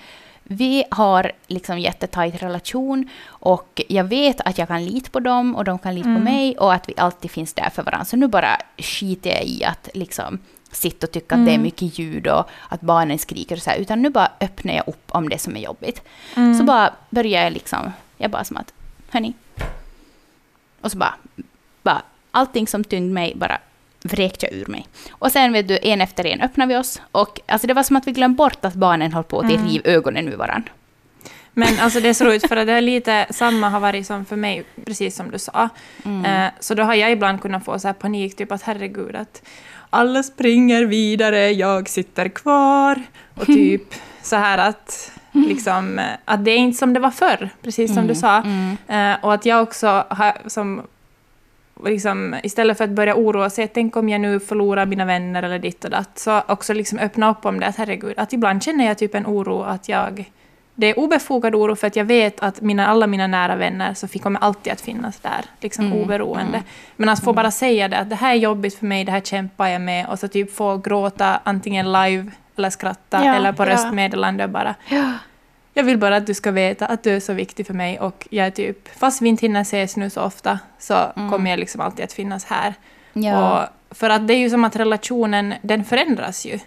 vi 0.53 0.85
har 0.91 1.33
liksom 1.47 1.79
jättetajt 1.79 2.43
relation 2.43 3.09
och 3.27 3.83
jag 3.89 4.05
vet 4.05 4.41
att 4.41 4.59
jag 4.59 4.69
kan 4.69 4.85
lita 4.85 5.11
på 5.11 5.21
dem 5.21 5.57
och 5.57 5.65
de 5.65 5.79
kan 5.79 5.95
lita 5.95 6.09
mm. 6.09 6.21
på 6.21 6.25
mig 6.25 6.59
och 6.59 6.75
att 6.75 6.89
vi 6.89 6.95
alltid 6.97 7.31
finns 7.31 7.53
där 7.53 7.71
för 7.71 7.83
varandra. 7.83 8.05
Så 8.05 8.17
nu 8.17 8.29
bara 8.29 8.57
skiter 8.79 9.31
jag 9.31 9.45
i 9.45 9.65
att 9.65 9.89
liksom 9.95 10.39
sitta 10.71 11.07
och 11.07 11.13
tycka 11.13 11.35
mm. 11.35 11.43
att 11.43 11.47
det 11.47 11.53
är 11.53 11.55
mm. 11.55 11.63
mycket 11.63 11.99
ljud 11.99 12.27
och 12.27 12.51
att 12.69 12.81
barnen 12.81 13.19
skriker 13.19 13.57
och 13.57 13.63
så 13.63 13.71
här, 13.71 13.79
utan 13.79 14.03
nu 14.03 14.11
bara 14.11 14.33
öppnar 14.41 14.75
jag 14.75 14.89
upp 14.89 15.05
om 15.09 15.29
det 15.29 15.39
som 15.39 15.57
är 15.57 15.61
jobbigt. 15.61 16.03
Mm. 16.37 16.59
Så 16.59 16.65
bara 16.65 16.95
börjar 17.11 17.43
jag 17.43 17.53
liksom, 17.53 17.93
jag 18.17 18.31
bara 18.31 18.45
som 18.45 18.57
att, 18.57 18.73
hörni. 19.11 19.35
Och 20.81 20.93
så 20.93 20.99
bara, 20.99 21.15
bara 21.83 22.03
allting 22.31 22.67
som 22.67 22.85
tyngde 22.85 23.15
mig 23.15 23.35
bara 23.37 23.59
vräkte 24.03 24.47
jag 24.47 24.55
ur 24.55 24.67
mig. 24.67 24.87
Och 25.11 25.33
sen 25.33 25.53
vet 25.53 25.69
du, 25.69 25.79
en 25.83 26.01
efter 26.01 26.27
en 26.27 26.41
öppnade 26.41 26.75
vi 26.75 26.81
oss. 26.81 27.01
Och 27.13 27.41
alltså, 27.47 27.67
det 27.67 27.75
var 27.75 27.83
som 27.83 27.97
att 27.97 28.07
vi 28.07 28.13
glömde 28.13 28.37
bort 28.37 28.65
att 28.65 28.75
barnen 28.75 29.13
höll 29.13 29.25
på 29.25 29.41
att 29.41 29.51
mm. 29.51 29.67
riva 29.67 29.85
ögonen 29.85 30.29
ur 30.29 30.37
varandra. 30.37 30.71
Men 31.53 31.79
alltså 31.81 32.01
det 32.01 32.09
är 32.09 32.15
så 32.15 32.25
roligt, 32.25 32.49
för 32.49 32.57
det 32.57 32.73
är 32.73 32.81
lite 32.81 33.27
samma 33.31 33.69
har 33.69 33.81
varit 33.81 34.07
som 34.07 34.25
för 34.25 34.37
mig, 34.37 34.65
precis 34.85 35.17
som 35.17 35.31
du 35.31 35.39
sa. 35.39 35.69
Mm. 36.05 36.25
Eh, 36.25 36.51
så 36.61 36.75
då 36.75 36.83
har 36.83 36.95
jag 36.95 37.13
ibland 37.13 37.43
kunnat 37.43 37.65
få 37.65 37.79
så 37.79 37.89
här 37.89 37.95
panik, 37.95 38.37
typ 38.37 38.53
att 38.53 38.63
herregud, 38.63 39.17
att 39.17 39.43
alla 39.91 40.23
springer 40.23 40.85
vidare, 40.85 41.51
jag 41.51 41.89
sitter 41.89 42.29
kvar. 42.29 43.03
Och 43.35 43.47
typ 43.47 43.95
så 44.23 44.37
här 44.37 44.59
att, 44.59 45.13
liksom, 45.33 45.99
eh, 45.99 46.05
att 46.25 46.45
det 46.45 46.51
är 46.51 46.57
inte 46.57 46.79
som 46.79 46.93
det 46.93 47.01
var 47.01 47.11
förr, 47.11 47.49
precis 47.63 47.91
som 47.91 47.99
mm. 47.99 48.09
du 48.09 48.15
sa. 48.15 48.37
Mm. 48.37 48.77
Eh, 48.89 49.25
och 49.25 49.35
att 49.35 49.47
jag 49.47 49.63
också 49.63 50.05
har, 50.09 50.49
som 50.49 50.83
liksom, 51.85 52.37
istället 52.43 52.79
för 52.79 52.85
att 52.85 52.91
börja 52.91 53.15
oroa 53.15 53.51
sig, 53.51 53.69
tänk 53.69 53.97
om 53.97 54.09
jag 54.09 54.21
nu 54.21 54.41
förlorar 54.41 54.87
mina 54.87 55.05
vänner 55.05 55.43
eller 55.43 55.59
ditt 55.59 55.85
och 55.85 55.91
datt, 55.91 56.19
så 56.19 56.43
också 56.49 56.73
liksom 56.75 56.99
öppna 56.99 57.31
upp 57.31 57.47
om 57.47 57.61
det, 57.61 57.67
att 57.67 57.77
herregud, 57.77 58.15
att 58.17 58.33
ibland 58.33 58.63
känner 58.63 58.87
jag 58.87 58.99
typ 58.99 59.15
en 59.15 59.27
oro 59.27 59.63
att 59.63 59.89
jag 59.89 60.31
det 60.75 60.87
är 60.87 60.99
obefogad 60.99 61.55
oro 61.55 61.77
för 61.77 61.87
att 61.87 61.97
jag 61.97 62.05
vet 62.05 62.41
att 62.41 62.61
mina, 62.61 62.87
alla 62.87 63.07
mina 63.07 63.27
nära 63.27 63.57
vänner 63.57 63.95
så 63.95 64.09
kommer 64.09 64.41
alltid 64.41 64.73
att 64.73 64.81
finnas 64.81 65.21
där, 65.21 65.45
liksom 65.61 65.87
Mm, 65.87 65.99
oberoende. 65.99 66.63
Men 66.97 67.09
att 67.09 67.25
få 67.25 67.33
bara 67.33 67.51
säga 67.51 67.89
det, 67.89 67.99
att 67.99 68.11
det 68.11 68.17
här 68.17 68.31
är 68.31 68.39
jobbigt 68.39 68.75
för 68.75 68.87
mig, 68.87 69.05
det 69.05 69.13
här 69.13 69.21
kämpar 69.21 69.69
jag 69.69 69.81
med, 69.81 70.07
och 70.07 70.19
så 70.19 70.29
typ 70.29 70.55
få 70.55 70.77
gråta 70.77 71.41
antingen 71.45 71.93
live 71.93 72.31
eller 72.57 72.71
skratta 72.71 73.25
Ja, 73.25 73.35
eller 73.35 73.53
på 73.53 73.63
ja. 73.63 73.69
röstmeddelande 73.69 74.45
och 74.45 74.51
bara 74.51 74.75
Ja. 74.89 75.13
Jag 75.75 75.85
vill 75.85 75.99
bara 75.99 76.17
att 76.17 76.27
du 76.27 76.35
ska 76.35 76.51
veta 76.51 76.87
att 76.87 77.03
du 77.03 77.11
är 77.11 77.21
så 77.21 77.33
viktig 77.33 77.67
för 77.67 77.75
mig 77.75 78.01
och 78.01 78.29
jag 78.31 78.47
är 78.47 78.51
typ, 78.51 78.99
fast 78.99 79.23
vi 79.23 79.29
inte 79.29 79.47
hinner 79.47 79.61
ses 79.61 79.97
nu 79.97 80.11
så 80.11 80.23
ofta, 80.23 80.59
så 80.79 80.95
kommer 81.31 81.51
jag 81.51 81.59
liksom 81.59 81.81
alltid 81.81 82.05
att 82.05 82.13
finnas 82.13 82.45
här. 82.45 82.75
Mm. 83.15 83.29
Ja. 83.29 83.63
Och 83.63 83.97
för 83.97 84.11
att 84.11 84.29
det 84.29 84.35
är 84.35 84.39
ju 84.39 84.51
som 84.51 84.65
att 84.65 84.77
relationen, 84.77 85.55
den 85.63 85.85
förändras 85.85 86.47
ju. 86.47 86.59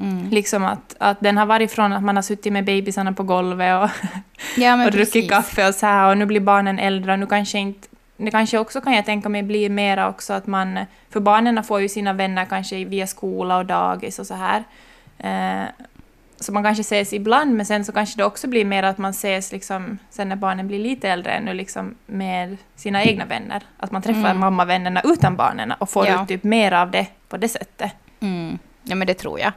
Mm. 0.00 0.28
Liksom 0.30 0.64
att, 0.64 0.96
att 0.98 1.20
den 1.20 1.38
har 1.38 1.46
varit 1.46 1.72
från 1.72 1.92
att 1.92 2.02
man 2.02 2.16
har 2.16 2.22
suttit 2.22 2.52
med 2.52 2.64
bebisarna 2.64 3.12
på 3.12 3.22
golvet 3.22 3.82
och, 3.82 3.90
ja, 4.56 4.84
och 4.84 4.92
druckit 4.92 5.30
kaffe 5.30 5.68
och 5.68 5.74
så 5.74 5.86
här 5.86 6.10
och 6.10 6.18
nu 6.18 6.26
blir 6.26 6.40
barnen 6.40 6.78
äldre 6.78 7.12
och 7.12 7.18
nu 7.18 7.26
kanske 7.26 7.58
inte 7.58 7.88
det 8.16 8.30
kanske 8.30 8.58
också 8.58 8.80
kan 8.80 8.92
jag 8.92 9.04
tänka 9.04 9.28
mig 9.28 9.42
blir 9.42 9.70
mera 9.70 10.08
också 10.08 10.32
att 10.32 10.46
man, 10.46 10.78
för 11.10 11.20
barnen 11.20 11.64
får 11.64 11.80
ju 11.80 11.88
sina 11.88 12.12
vänner 12.12 12.44
kanske 12.44 12.84
via 12.84 13.06
skola 13.06 13.56
och 13.56 13.66
dagis 13.66 14.18
och 14.18 14.26
så 14.26 14.34
här. 14.34 14.64
Eh, 15.18 15.68
så 16.44 16.52
man 16.52 16.62
kanske 16.62 16.80
ses 16.80 17.12
ibland, 17.12 17.54
men 17.54 17.66
sen 17.66 17.84
så 17.84 17.92
kanske 17.92 18.16
det 18.16 18.24
också 18.24 18.48
blir 18.48 18.64
mer 18.64 18.82
att 18.82 18.98
man 18.98 19.10
ses 19.10 19.52
liksom, 19.52 19.98
sen 20.10 20.28
när 20.28 20.36
barnen 20.36 20.66
blir 20.68 20.78
lite 20.78 21.08
äldre 21.08 21.32
ännu 21.32 21.54
liksom 21.54 21.94
med 22.06 22.56
sina 22.76 23.02
egna 23.04 23.24
vänner. 23.24 23.62
Att 23.76 23.90
man 23.90 24.02
träffar 24.02 24.20
Mm. 24.30 24.38
mammavännerna 24.40 25.00
utan 25.04 25.36
barnen 25.36 25.72
och 25.72 25.90
får 25.90 26.06
Ja. 26.06 26.22
ut 26.22 26.28
typ 26.28 26.44
mer 26.44 26.72
av 26.72 26.90
det 26.90 27.06
på 27.28 27.36
det 27.36 27.48
sättet. 27.48 27.92
Mm. 28.20 28.58
Ja, 28.82 28.94
men 28.94 29.06
det 29.06 29.14
tror 29.14 29.40
jag. 29.40 29.52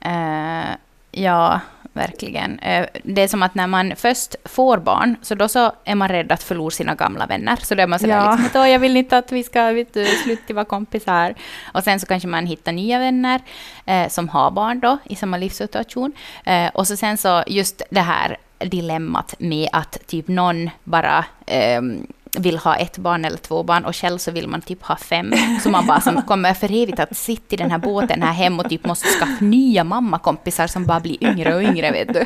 Eh, 0.00 0.64
ja, 1.10 1.60
verkligen. 1.92 2.58
Eh, 2.58 2.86
det 3.02 3.22
är 3.22 3.28
som 3.28 3.42
att 3.42 3.54
när 3.54 3.66
man 3.66 3.92
först 3.96 4.34
får 4.44 4.78
barn, 4.78 5.16
så 5.22 5.34
då 5.34 5.48
så 5.48 5.72
är 5.84 5.94
man 5.94 6.08
rädd 6.08 6.32
att 6.32 6.42
förlora 6.42 6.70
sina 6.70 6.94
gamla 6.94 7.26
vänner. 7.26 7.56
Så 7.62 7.74
då 7.74 7.82
är 7.82 7.86
man 7.86 7.98
sådär 7.98 8.14
Ja. 8.16 8.30
liksom 8.30 8.46
att 8.46 8.56
"Åh, 8.56 8.70
jag 8.70 8.78
vill 8.78 8.96
inte 8.96 9.18
att 9.18 9.32
vi 9.32 9.42
ska 9.42 9.70
vet 9.72 9.94
du, 9.94 10.06
sluta 10.06 10.54
vara 10.54 10.64
kompisar. 10.64 11.34
Och 11.74 11.84
sen 11.84 12.00
så 12.00 12.06
kanske 12.06 12.28
man 12.28 12.46
hittar 12.46 12.72
nya 12.72 12.98
vänner 12.98 13.40
eh, 13.86 14.08
som 14.08 14.28
har 14.28 14.50
barn 14.50 14.80
då, 14.80 14.98
i 15.04 15.14
samma 15.14 15.36
livssituation. 15.36 16.12
Eh, 16.44 16.68
och 16.74 16.86
så 16.86 16.96
sen 16.96 17.16
så 17.18 17.42
just 17.46 17.82
det 17.90 18.00
här 18.00 18.36
dilemmat 18.58 19.34
med 19.38 19.68
att 19.72 19.98
typ 20.06 20.28
någon 20.28 20.70
bara 20.84 21.24
ehm, 21.46 22.06
vill 22.38 22.58
ha 22.58 22.76
ett 22.76 22.98
barn 22.98 23.24
eller 23.24 23.36
två 23.36 23.62
barn 23.62 23.84
och 23.84 23.96
själv 23.96 24.18
så 24.18 24.30
vill 24.30 24.48
man 24.48 24.60
typ 24.60 24.82
ha 24.82 24.96
fem. 24.96 25.32
Så 25.62 25.70
man 25.70 25.86
bara 25.86 26.00
som 26.00 26.22
kommer 26.22 26.54
för 26.54 26.82
evigt 26.82 27.00
att 27.00 27.16
sitta 27.16 27.54
i 27.54 27.56
den 27.56 27.70
här 27.70 27.78
båten 27.78 28.22
här 28.22 28.32
hem 28.32 28.60
och 28.60 28.68
typ 28.68 28.86
måste 28.86 29.08
skaffa 29.08 29.44
nya 29.44 29.84
mammakompisar 29.84 30.66
som 30.66 30.86
bara 30.86 31.00
blir 31.00 31.24
yngre 31.24 31.54
och 31.54 31.62
yngre, 31.62 31.90
vet 31.90 32.14
du. 32.14 32.24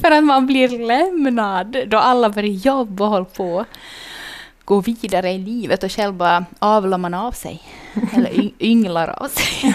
för 0.00 0.10
att 0.10 0.24
man 0.24 0.46
blir 0.46 0.86
lämnad 0.86 1.76
då 1.86 1.98
alla 1.98 2.30
börjar 2.30 2.48
jobba 2.48 3.04
och 3.04 3.10
håller 3.10 3.24
på 3.24 3.64
gå 4.64 4.80
vidare 4.80 5.30
i 5.30 5.38
livet 5.38 5.82
och 5.82 5.92
själv 5.92 6.14
bara 6.14 6.44
avlar 6.58 6.98
man 6.98 7.14
av 7.14 7.32
sig. 7.32 7.62
Eller 8.12 8.50
ynglar 8.60 9.08
av 9.08 9.28
sig. 9.28 9.74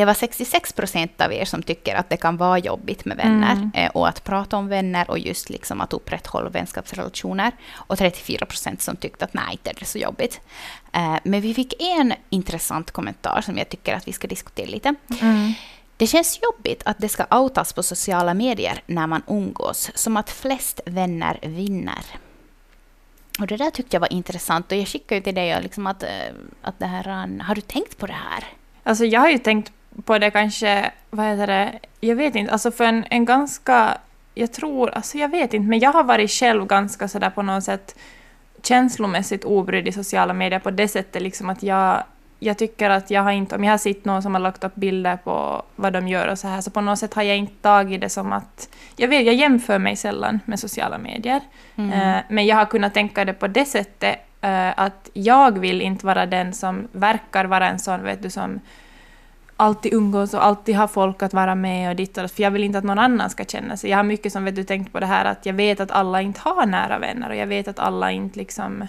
Det 0.00 0.04
var 0.06 0.14
66 0.14 0.72
procent 0.72 1.20
av 1.20 1.32
er 1.32 1.44
som 1.44 1.62
tycker 1.62 1.94
att 1.94 2.10
det 2.10 2.16
kan 2.16 2.36
vara 2.36 2.58
jobbigt 2.58 3.04
med 3.04 3.16
vänner 3.16 3.52
Mm. 3.52 3.70
eh, 3.74 3.90
och 3.90 4.08
att 4.08 4.24
prata 4.24 4.56
om 4.56 4.68
vänner 4.68 5.10
och 5.10 5.18
just 5.18 5.50
liksom 5.50 5.80
att 5.80 5.92
upprätthålla 5.92 6.48
vänskapsrelationer. 6.50 7.52
Och 7.74 7.98
34 7.98 8.46
procent 8.46 8.82
som 8.82 8.96
tyckte 8.96 9.24
att 9.24 9.34
nej, 9.34 9.52
inte 9.52 9.70
är 9.70 9.74
det 9.78 9.84
så 9.84 9.98
jobbigt. 9.98 10.40
Eh, 10.92 11.16
Men 11.24 11.40
vi 11.40 11.54
fick 11.54 11.82
en 11.82 12.14
intressant 12.30 12.90
kommentar 12.90 13.40
som 13.40 13.58
jag 13.58 13.68
tycker 13.68 13.94
att 13.94 14.08
vi 14.08 14.12
ska 14.12 14.26
diskutera 14.28 14.66
lite. 14.66 14.94
Det 15.96 16.06
känns 16.06 16.40
jobbigt 16.42 16.82
att 16.84 16.98
det 16.98 17.08
ska 17.08 17.24
outas 17.38 17.72
på 17.72 17.82
sociala 17.82 18.34
medier 18.34 18.82
när 18.86 19.06
man 19.06 19.22
umgås, 19.26 19.90
som 19.94 20.16
att 20.16 20.30
flest 20.30 20.80
vänner 20.86 21.38
vinner. 21.42 22.04
Och 23.40 23.46
det 23.46 23.56
där 23.56 23.70
tyckte 23.70 23.94
jag 23.96 24.00
var 24.00 24.12
intressant 24.12 24.72
och 24.72 24.78
jag 24.78 24.88
skickade 24.88 25.14
ju 25.16 25.22
till 25.22 25.34
dig 25.34 25.62
liksom 25.62 25.86
att, 25.86 26.02
eh, 26.02 26.32
att 26.62 26.78
det 26.78 26.86
här, 26.86 27.04
har 27.42 27.54
du 27.54 27.60
tänkt 27.60 27.98
på 27.98 28.06
det 28.06 28.12
här? 28.30 28.44
Alltså 28.82 29.04
jag 29.04 29.20
har 29.20 29.28
ju 29.30 29.38
tänkt 29.38 29.72
på 30.04 30.18
det 30.18 30.30
kanske, 30.30 30.90
vad 31.10 31.26
heter 31.26 31.46
det, 31.46 31.78
jag 32.00 32.16
vet 32.16 32.34
inte, 32.34 32.52
alltså 32.52 32.70
för 32.70 32.84
en, 32.84 33.04
en 33.10 33.24
ganska, 33.24 33.98
jag 34.34 34.52
tror, 34.52 34.90
alltså 34.90 35.18
jag 35.18 35.28
vet 35.28 35.54
inte, 35.54 35.68
men 35.68 35.78
jag 35.78 35.92
har 35.92 36.04
varit 36.04 36.30
själv 36.30 36.66
ganska 36.66 37.08
sådär 37.08 37.30
på 37.30 37.42
något 37.42 37.64
sätt 37.64 37.96
känslomässigt 38.62 39.44
obrydd 39.44 39.88
i 39.88 39.92
sociala 39.92 40.32
medier 40.32 40.58
på 40.60 40.70
det 40.70 40.88
sättet 40.88 41.22
liksom 41.22 41.50
att 41.50 41.62
jag, 41.62 42.02
jag 42.38 42.58
tycker 42.58 42.90
att 42.90 43.10
jag 43.10 43.22
har 43.22 43.30
inte, 43.30 43.56
om 43.56 43.64
jag 43.64 43.72
har 43.72 43.78
sett 43.78 44.04
någon 44.04 44.22
som 44.22 44.34
har 44.34 44.40
lagt 44.40 44.64
upp 44.64 44.74
bilder 44.74 45.16
på 45.16 45.62
vad 45.76 45.92
de 45.92 46.08
gör 46.08 46.28
och 46.28 46.38
så 46.38 46.48
här, 46.48 46.60
så 46.60 46.70
på 46.70 46.80
något 46.80 46.98
sätt 46.98 47.14
har 47.14 47.22
jag 47.22 47.36
inte 47.36 47.62
tagit 47.62 48.00
det 48.00 48.08
som 48.08 48.32
att, 48.32 48.68
jag 48.96 49.08
vet, 49.08 49.26
jag 49.26 49.34
jämför 49.34 49.78
mig 49.78 49.96
sällan 49.96 50.40
med 50.44 50.60
sociala 50.60 50.98
medier. 50.98 51.40
Eh, 51.92 52.16
Men 52.28 52.46
jag 52.46 52.56
har 52.56 52.66
kunnat 52.66 52.94
tänka 52.94 53.24
det 53.24 53.32
på 53.32 53.46
det 53.46 53.64
sättet 53.64 54.18
eh, 54.40 54.78
att 54.78 55.10
jag 55.12 55.58
vill 55.58 55.82
inte 55.82 56.06
vara 56.06 56.26
den 56.26 56.52
som 56.52 56.88
verkar 56.92 57.44
vara 57.44 57.68
en 57.68 57.78
sån, 57.78 58.02
vet 58.02 58.22
du, 58.22 58.30
som 58.30 58.60
alltid 59.60 59.92
umgås 59.94 60.34
och 60.34 60.44
alltid 60.44 60.76
har 60.76 60.86
folk 60.86 61.22
att 61.22 61.34
vara 61.34 61.54
med 61.54 61.90
och 61.90 61.96
ditt 61.96 62.18
och 62.18 62.30
för 62.30 62.42
jag 62.42 62.50
vill 62.50 62.64
inte 62.64 62.78
att 62.78 62.84
någon 62.84 62.98
annan 62.98 63.30
ska 63.30 63.44
känna 63.44 63.76
sig. 63.76 63.90
Jag 63.90 63.98
har 63.98 64.04
mycket 64.04 64.32
som 64.32 64.44
vet 64.44 64.56
du 64.56 64.64
tänkt 64.64 64.92
på 64.92 65.00
det 65.00 65.06
här 65.06 65.24
att 65.24 65.46
jag 65.46 65.54
vet 65.54 65.80
att 65.80 65.90
alla 65.90 66.22
inte 66.22 66.40
har 66.40 66.66
nära 66.66 66.98
vänner 66.98 67.30
och 67.30 67.36
jag 67.36 67.46
vet 67.46 67.68
att 67.68 67.78
alla 67.78 68.10
inte 68.10 68.38
liksom 68.38 68.86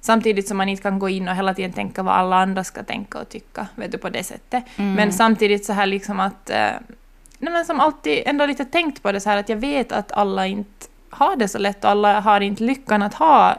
Samtidigt 0.00 0.48
som 0.48 0.56
man 0.56 0.68
inte 0.68 0.82
kan 0.82 0.98
gå 0.98 1.08
in 1.08 1.28
och 1.28 1.34
hela 1.34 1.54
tiden 1.54 1.72
tänka 1.72 2.02
vad 2.02 2.14
alla 2.14 2.36
andra 2.36 2.64
ska 2.64 2.82
tänka 2.82 3.18
och 3.18 3.28
tycka, 3.28 3.66
vet 3.74 3.92
du, 3.92 3.98
på 3.98 4.08
det 4.08 4.24
sättet. 4.24 4.64
Men 4.76 5.12
samtidigt 5.12 5.64
så 5.64 5.72
här 5.72 5.86
liksom 5.86 6.20
att... 6.20 6.50
Eh, 6.50 6.70
nej 7.38 7.52
men 7.52 7.64
som 7.64 7.80
alltid 7.80 8.22
ändå 8.26 8.46
lite 8.46 8.64
tänkt 8.64 9.02
på 9.02 9.12
det 9.12 9.20
så 9.20 9.30
här 9.30 9.36
att 9.36 9.48
jag 9.48 9.56
vet 9.56 9.92
att 9.92 10.12
alla 10.12 10.46
inte 10.46 10.86
har 11.10 11.36
det 11.36 11.48
så 11.48 11.58
lätt 11.58 11.84
och 11.84 11.90
alla 11.90 12.20
har 12.20 12.40
inte 12.40 12.64
lyckan 12.64 13.02
att 13.02 13.14
ha 13.14 13.56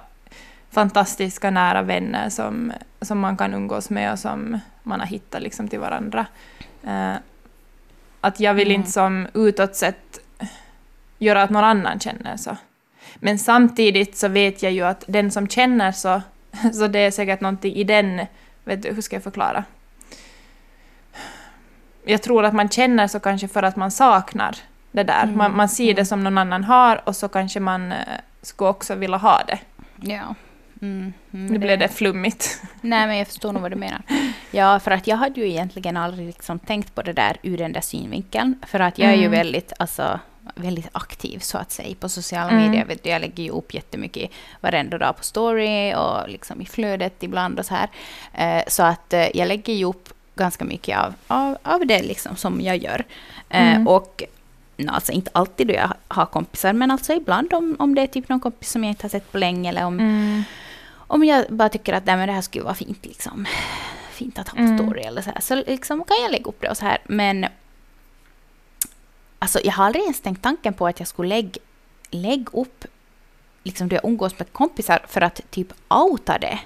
fantastiska 0.71 1.49
nära 1.49 1.81
vänner 1.81 2.29
som, 2.29 2.73
som 3.01 3.19
man 3.19 3.37
kan 3.37 3.53
umgås 3.53 3.89
med 3.89 4.11
och 4.11 4.19
som 4.19 4.59
man 4.83 4.99
har 4.99 5.07
hittat 5.07 5.41
liksom 5.41 5.67
till 5.67 5.79
varandra. 5.79 6.25
Eh, 6.83 7.13
att 8.21 8.39
jag 8.39 8.53
vill 8.53 8.67
Mm. 8.67 8.79
inte 8.79 8.91
som 8.91 9.27
utåt 9.33 9.75
sett 9.75 10.19
göra 11.17 11.43
att 11.43 11.49
någon 11.49 11.63
annan 11.63 11.99
känner 11.99 12.37
så. 12.37 12.57
Men 13.15 13.39
samtidigt 13.39 14.17
så 14.17 14.27
vet 14.27 14.63
jag 14.63 14.71
ju 14.71 14.81
att 14.83 15.03
den 15.07 15.31
som 15.31 15.47
känner 15.47 15.91
så, 15.91 16.21
så 16.73 16.87
det 16.87 16.99
är 16.99 17.11
säkert 17.11 17.41
någonting 17.41 17.73
i 17.75 17.83
den, 17.83 18.21
vet 18.63 18.81
du, 18.83 18.93
hur 18.93 19.01
ska 19.01 19.15
jag 19.15 19.23
förklara? 19.23 19.63
Jag 22.05 22.21
tror 22.23 22.45
att 22.45 22.53
man 22.53 22.69
känner 22.69 23.07
så 23.07 23.19
kanske 23.19 23.47
för 23.47 23.63
att 23.63 23.75
man 23.75 23.91
saknar 23.91 24.55
det 24.91 25.03
där. 25.03 25.23
Mm. 25.23 25.37
Man, 25.37 25.55
man 25.55 25.69
ser 25.69 25.93
det 25.93 26.05
som 26.05 26.23
någon 26.23 26.37
annan 26.37 26.63
har 26.63 27.01
och 27.03 27.15
så 27.15 27.27
kanske 27.27 27.59
man 27.59 27.91
eh, 27.91 27.97
skulle 28.41 28.69
också 28.69 28.95
vilja 28.95 29.17
ha 29.17 29.41
det. 29.47 29.59
Ja. 29.95 30.35
Mm, 30.81 31.13
mm, 31.33 31.45
Nu 31.53 31.59
blev 31.59 31.79
det 31.79 31.87
flummigt. 31.87 32.61
Nej, 32.81 33.07
men 33.07 33.17
jag 33.17 33.27
förstår 33.27 33.51
nog 33.53 33.61
vad 33.61 33.71
du 33.71 33.75
menar. 33.75 34.01
Ja, 34.51 34.79
för 34.79 34.91
att 34.91 35.07
jag 35.07 35.17
hade 35.17 35.41
ju 35.41 35.47
egentligen 35.49 35.97
aldrig 35.97 36.27
liksom 36.27 36.59
tänkt 36.59 36.95
på 36.95 37.01
det 37.01 37.13
där 37.13 37.37
ur 37.43 37.57
den 37.57 37.73
där 37.73 37.81
synvinkeln. 37.81 38.55
För 38.67 38.79
att 38.79 38.97
jag 38.97 39.09
är 39.09 39.13
ju 39.15 39.25
Mm. 39.25 39.31
väldigt, 39.31 39.73
alltså, 39.79 40.19
väldigt 40.55 40.87
aktiv 40.91 41.39
så 41.39 41.57
att 41.57 41.71
säga 41.71 41.95
på 41.99 42.09
sociala 42.09 42.49
Mm. 42.49 42.71
medier. 42.71 42.97
Jag 43.03 43.21
lägger 43.21 43.43
ju 43.43 43.49
upp 43.49 43.73
jättemycket 43.73 44.31
varenda 44.61 44.97
dag 44.97 45.17
på 45.17 45.23
story 45.23 45.93
och 45.95 46.29
liksom 46.29 46.61
i 46.61 46.65
flödet 46.65 47.23
ibland 47.23 47.59
och 47.59 47.65
så 47.65 47.75
här. 47.75 47.89
Eh, 48.33 48.63
så 48.67 48.83
att 48.83 49.13
eh, 49.13 49.37
jag 49.37 49.47
lägger 49.47 49.73
ju 49.73 49.85
upp 49.85 50.09
ganska 50.35 50.65
mycket 50.65 50.97
av, 50.99 51.13
av, 51.27 51.57
av 51.63 51.87
det 51.87 52.01
liksom 52.03 52.35
som 52.35 52.61
jag 52.61 52.77
gör. 52.77 53.03
Eh, 53.49 53.71
Mm. 53.71 53.87
och 53.87 54.23
alltså 54.87 55.11
inte 55.11 55.31
alltid 55.33 55.67
då 55.67 55.73
jag 55.73 55.93
har 56.07 56.25
kompisar, 56.25 56.73
men 56.73 56.91
alltså 56.91 57.13
ibland 57.13 57.53
om, 57.53 57.75
om 57.79 57.95
det 57.95 58.01
är 58.01 58.07
typ 58.07 58.29
någon 58.29 58.39
kompis 58.39 58.69
som 58.71 58.83
jag 58.83 58.91
inte 58.91 59.03
har 59.03 59.09
sett 59.09 59.31
på 59.31 59.37
länge 59.37 59.69
eller 59.69 59.85
om 59.85 59.99
Mm. 59.99 60.43
Om 61.07 61.23
jag 61.23 61.45
bara 61.49 61.69
tycker 61.69 61.93
att 61.93 62.05
nej, 62.05 62.17
men 62.17 62.27
det 62.27 62.33
här 62.33 62.41
skulle 62.41 62.63
vara 62.63 62.75
fint, 62.75 63.05
liksom, 63.05 63.45
fint 64.11 64.39
att 64.39 64.49
ha 64.49 64.55
på 64.55 64.61
Mm. 64.63 64.77
story 64.77 65.01
eller 65.01 65.21
så 65.21 65.29
här, 65.31 65.41
så 65.41 65.55
liksom 65.55 66.03
kan 66.03 66.17
jag 66.21 66.31
lägga 66.31 66.45
upp 66.45 66.61
det 66.61 66.69
och 66.69 66.77
så 66.77 66.85
här. 66.85 66.97
Men 67.05 67.45
alltså, 69.39 69.59
jag 69.63 69.73
har 69.73 69.85
aldrig 69.85 70.03
ens 70.03 70.21
tänkt 70.21 70.41
tanken 70.43 70.73
på 70.73 70.87
att 70.87 70.99
jag 70.99 71.07
skulle 71.07 71.29
lägga 71.29 71.59
lägg 72.09 72.47
upp 72.53 72.85
liksom, 73.63 73.87
då 73.87 73.95
jag 73.95 74.05
umgås 74.05 74.39
med 74.39 74.53
kompisar 74.53 74.99
för 75.07 75.21
att 75.21 75.41
typ 75.49 75.73
outa 75.89 76.37
det. 76.37 76.59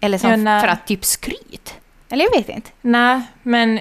Eller 0.00 0.18
som 0.18 0.46
Ja, 0.46 0.60
för 0.60 0.68
att 0.68 0.86
typ 0.86 1.04
skryt. 1.04 1.74
Eller 2.08 2.24
jag 2.24 2.30
vet 2.30 2.48
inte. 2.48 2.70
Nej, 2.80 3.22
men 3.42 3.80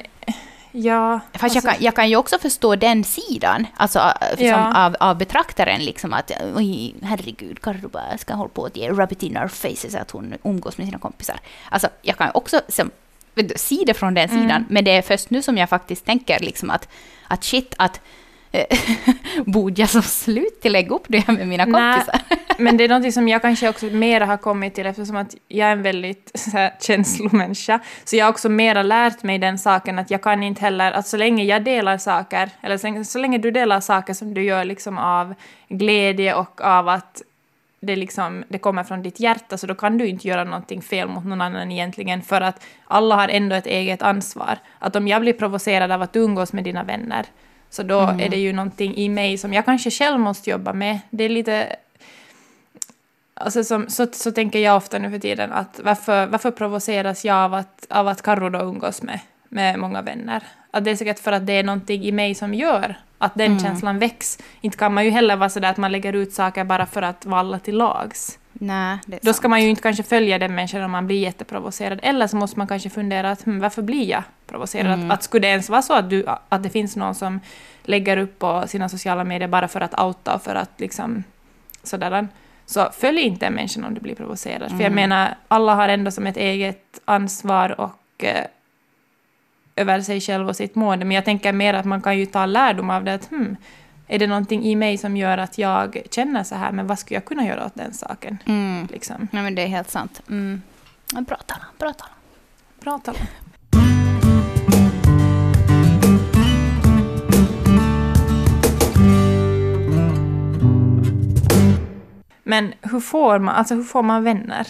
ja... 0.84 1.20
Fast 1.34 1.44
alltså- 1.44 1.58
jag, 1.68 1.76
kan, 1.76 1.84
jag 1.84 1.96
kan 1.96 2.10
ju 2.10 2.16
också 2.16 2.38
förstå 2.40 2.76
den 2.76 3.04
sidan, 3.04 3.68
alltså 3.78 4.00
äh, 4.00 4.38
som 4.38 4.46
Ja. 4.46 4.86
av, 4.86 4.96
av 5.00 5.18
betraktaren, 5.18 5.80
liksom 5.86 6.14
att 6.14 6.32
oj, 6.56 6.96
herregud, 7.02 7.62
Carro 7.62 7.90
bara 7.90 8.18
ska 8.18 8.34
hålla 8.34 8.50
på 8.50 8.66
att 8.66 8.78
ge 8.78 8.90
rub 8.90 9.12
it 9.12 9.24
in 9.24 9.38
our 9.38 9.48
faces 9.48 9.96
att 9.96 10.12
hon 10.12 10.34
umgås 10.44 10.78
med 10.78 10.88
sina 10.88 11.00
kompisar. 11.00 11.40
Alltså, 11.70 11.88
jag 12.02 12.18
kan 12.18 12.32
också 12.34 12.62
som, 12.68 12.92
se 13.56 13.84
det 13.86 13.94
från 13.94 14.14
den 14.14 14.30
Mm. 14.30 14.42
sidan, 14.44 14.66
men 14.70 14.84
det 14.86 14.92
är 14.92 15.02
först 15.02 15.30
nu 15.30 15.42
som 15.42 15.58
jag 15.58 15.70
faktiskt 15.70 16.06
tänker 16.06 16.40
liksom 16.40 16.70
att, 16.70 16.88
att 17.28 17.44
shit, 17.44 17.74
att 17.78 18.02
borde 19.46 19.82
jag 19.82 19.90
som 19.90 20.02
slut 20.02 20.66
lägga 20.66 20.96
upp 20.96 21.06
det 21.08 21.28
med 21.28 21.48
mina 21.48 21.66
Nej. 21.66 21.94
kompisar? 21.94 22.22
Men 22.58 22.78
det 22.78 22.84
är 22.84 22.90
något 22.90 23.14
som 23.14 23.28
jag 23.28 23.42
kanske 23.42 23.70
också 23.70 23.86
mera 23.86 24.26
har 24.26 24.38
kommit 24.38 24.76
till 24.76 24.86
eftersom 24.86 25.16
att 25.16 25.36
jag 25.48 25.68
är 25.68 25.72
en 25.72 25.82
väldigt 25.82 26.32
så 26.36 26.50
här, 26.50 26.72
känslomänniska. 26.80 27.80
Så 28.04 28.16
jag 28.16 28.26
har 28.26 28.32
också 28.32 28.50
mera 28.50 28.84
lärt 28.84 29.24
mig 29.24 29.40
den 29.40 29.58
saken 29.58 30.00
att 30.00 30.12
jag 30.12 30.22
kan 30.24 30.44
inte 30.44 30.62
heller, 30.62 30.92
att 30.92 31.08
så 31.08 31.18
länge 31.18 31.44
jag 31.44 31.64
delar 31.64 31.98
saker, 31.98 32.50
eller 32.62 32.78
så 32.78 32.88
länge, 32.88 33.06
så 33.06 33.20
länge 33.20 33.38
du 33.38 33.52
delar 33.52 33.80
saker 33.80 34.14
som 34.14 34.34
du 34.34 34.44
gör 34.44 34.66
liksom 34.66 34.98
av 34.98 35.34
glädje 35.70 36.34
och 36.34 36.62
av 36.62 36.88
att 36.88 37.22
det, 37.80 37.96
liksom, 37.96 38.44
det 38.48 38.58
kommer 38.58 38.84
från 38.84 39.02
ditt 39.02 39.20
hjärta, 39.20 39.58
så 39.58 39.68
då 39.68 39.76
kan 39.76 39.98
du 39.98 40.08
inte 40.08 40.28
göra 40.28 40.44
någonting 40.44 40.82
fel 40.82 41.08
mot 41.08 41.26
någon 41.26 41.42
annan 41.42 41.72
egentligen, 41.72 42.22
för 42.22 42.42
att 42.42 42.66
alla 42.86 43.16
har 43.16 43.28
ändå 43.28 43.56
ett 43.56 43.68
eget 43.68 44.02
ansvar. 44.02 44.58
Att 44.80 44.96
om 44.96 45.08
jag 45.08 45.22
blir 45.22 45.34
provocerad 45.34 45.92
av 45.92 46.02
att 46.02 46.14
du 46.14 46.20
umgås 46.20 46.54
med 46.54 46.64
dina 46.64 46.84
vänner, 46.84 47.26
så 47.70 47.84
då 47.84 48.00
är 48.00 48.30
det 48.30 48.38
ju 48.38 48.54
någonting 48.54 48.96
i 48.96 49.10
mig 49.10 49.38
som 49.38 49.54
jag 49.54 49.66
kanske 49.66 49.92
själv 49.92 50.20
måste 50.20 50.50
jobba 50.50 50.74
med. 50.74 51.00
Det 51.10 51.24
är 51.24 51.30
lite 51.30 51.76
Alltså 53.40 53.64
som, 53.64 53.90
så, 53.90 54.08
så 54.12 54.32
tänker 54.32 54.60
jag 54.60 54.78
ofta 54.78 55.00
nu 55.00 55.12
för 55.12 55.20
tiden 55.20 55.52
att 55.52 55.80
varför, 55.84 56.26
varför 56.28 56.52
provoceras 56.52 57.26
jag 57.26 57.38
av 57.38 57.54
att, 57.54 57.88
av 57.90 58.08
att 58.08 58.22
Carro 58.22 58.50
då 58.50 58.60
umgås 58.60 59.02
med, 59.02 59.20
med 59.50 59.80
många 59.80 60.02
vänner? 60.02 60.44
Att 60.72 60.86
det 60.86 60.92
är 60.92 60.96
säkert 60.96 61.20
för 61.20 61.32
att 61.32 61.48
det 61.48 61.54
är 61.54 61.64
någonting 61.64 62.04
i 62.04 62.12
mig 62.12 62.36
som 62.36 62.54
gör 62.54 62.96
att 63.18 63.36
den 63.36 63.60
känslan 63.60 64.00
väcks. 64.00 64.40
Inte 64.62 64.78
kan 64.78 64.94
man 64.94 65.06
ju 65.06 65.12
heller 65.12 65.36
vara 65.36 65.50
sådär 65.50 65.70
att 65.70 65.78
man 65.78 65.92
lägger 65.92 66.14
ut 66.14 66.34
saker 66.34 66.64
bara 66.64 66.86
för 66.86 67.02
att 67.02 67.26
valla 67.26 67.60
till 67.60 67.78
lags. 67.78 68.40
Nej, 68.60 68.98
det 69.06 69.16
är 69.16 69.20
Då 69.24 69.34
ska 69.34 69.42
sant. 69.42 69.50
man 69.50 69.64
ju 69.64 69.70
inte 69.70 69.82
kanske 69.82 70.04
följa 70.04 70.40
den 70.40 70.56
människan 70.56 70.84
om 70.84 70.92
man 70.92 71.08
blir 71.08 71.20
jätteprovocerad. 71.20 72.00
Eller 72.04 72.28
så 72.28 72.38
måste 72.38 72.60
man 72.60 72.68
kanske 72.68 72.90
fundera 72.90 73.32
att 73.32 73.46
hm, 73.46 73.60
varför 73.60 73.82
blir 73.82 74.10
jag 74.10 74.24
provocerad? 74.48 74.94
Mm. 74.94 75.12
Att, 75.12 75.18
att 75.18 75.24
skulle 75.24 75.48
det 75.48 75.52
ens 75.52 75.70
vara 75.70 75.82
så 75.82 75.94
att, 75.94 76.10
du, 76.10 76.26
att 76.50 76.64
det 76.64 76.70
finns 76.70 76.96
någon 76.96 77.16
som 77.16 77.40
lägger 77.84 78.18
upp 78.18 78.40
på 78.40 78.64
sina 78.68 78.90
sociala 78.90 79.24
medier 79.24 79.48
bara 79.48 79.68
för 79.68 79.82
att 79.82 80.00
outa 80.00 80.36
och 80.36 80.42
för 80.42 80.56
att 80.56 80.80
liksom 80.80 81.24
sådär. 81.84 82.28
Så 82.66 82.90
följ 82.94 83.22
inte 83.22 83.46
en 83.46 83.54
människa 83.54 83.88
om 83.88 83.94
du 83.94 84.02
blir 84.02 84.16
provocerad. 84.16 84.72
För 84.72 84.84
jag 84.84 84.92
menar, 84.92 85.36
alla 85.48 85.76
har 85.76 85.90
ändå 85.90 86.12
som 86.12 86.28
ett 86.28 86.38
eget 86.38 87.00
ansvar 87.06 87.82
och 87.82 88.24
eh, 88.24 88.46
över 89.76 90.02
sig 90.02 90.22
själv 90.22 90.48
och 90.48 90.56
sitt 90.56 90.76
mående. 90.76 91.06
Men 91.06 91.16
jag 91.16 91.26
tänker 91.26 91.54
mer 91.54 91.74
att 91.74 91.86
man 91.86 92.02
kan 92.02 92.18
ju 92.18 92.26
ta 92.26 92.46
lärdom 92.46 92.90
av 92.90 93.04
det. 93.04 93.14
Att, 93.14 93.30
hmm, 93.30 93.58
är 94.08 94.20
det 94.20 94.28
någonting 94.28 94.64
i 94.66 94.76
mig 94.76 94.98
som 94.98 95.18
gör 95.18 95.38
att 95.38 95.58
jag 95.58 96.02
känner 96.12 96.44
så 96.44 96.56
här? 96.56 96.72
Men 96.72 96.88
vad 96.88 97.00
skulle 97.00 97.16
jag 97.16 97.26
kunna 97.26 97.46
göra 97.46 97.66
åt 97.66 97.76
den 97.76 97.94
saken? 97.94 98.38
Mm. 98.46 98.88
Liksom. 98.92 99.28
Nej, 99.32 99.44
men 99.44 99.56
det 99.56 99.62
är 99.62 99.68
helt 99.68 99.90
sant. 99.90 100.22
Mm. 100.30 100.62
Ja, 101.14 101.22
Bra 101.22 101.38
talat, 101.38 101.78
bra 101.78 101.94
talat. 101.94 102.12
Bra 102.80 103.00
talat. 103.00 103.22
Men 112.44 112.74
hur 112.82 113.00
får 113.00 113.40
man, 113.40 113.56
alltså 113.56 113.76
hur 113.76 113.84
får 113.84 114.04
man 114.04 114.24
vänner? 114.24 114.68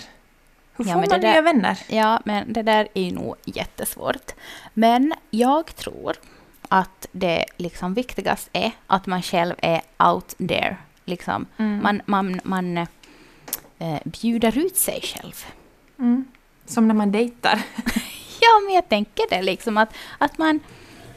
Hur 0.78 0.86
Ja, 0.86 0.94
får 0.94 1.00
men 1.02 1.10
man 1.10 1.20
det 1.22 1.28
nya 1.28 1.34
där- 1.36 1.42
vänner? 1.42 1.80
Ja, 1.90 2.22
men 2.26 2.54
det 2.54 2.62
där 2.62 2.88
är 2.94 3.12
nog 3.12 3.36
jättesvårt. 3.46 4.32
Men 4.74 5.14
jag 5.30 5.76
tror 5.76 6.16
att 6.68 7.08
det 7.12 7.46
liksom 7.58 7.94
viktigast 7.94 8.50
är 8.54 8.72
att 8.88 9.06
man 9.06 9.22
själv 9.22 9.56
är 9.58 9.82
out 9.98 10.36
there. 10.38 10.78
Liksom. 11.06 11.46
Mm. 11.58 11.84
Man, 11.84 12.02
man, 12.06 12.40
man 12.44 12.78
eh, 13.80 14.00
bjuder 14.06 14.58
ut 14.58 14.78
sig 14.78 15.02
själv. 15.04 15.46
Mm. 16.00 16.26
Som 16.66 16.88
när 16.88 16.96
man 16.96 17.12
dejtar. 17.12 17.62
Ja, 18.42 18.62
men 18.66 18.76
jag 18.76 18.90
tänker 18.90 19.26
det 19.30 19.42
liksom 19.42 19.78
att, 19.78 19.90
att 20.18 20.38
man, 20.38 20.60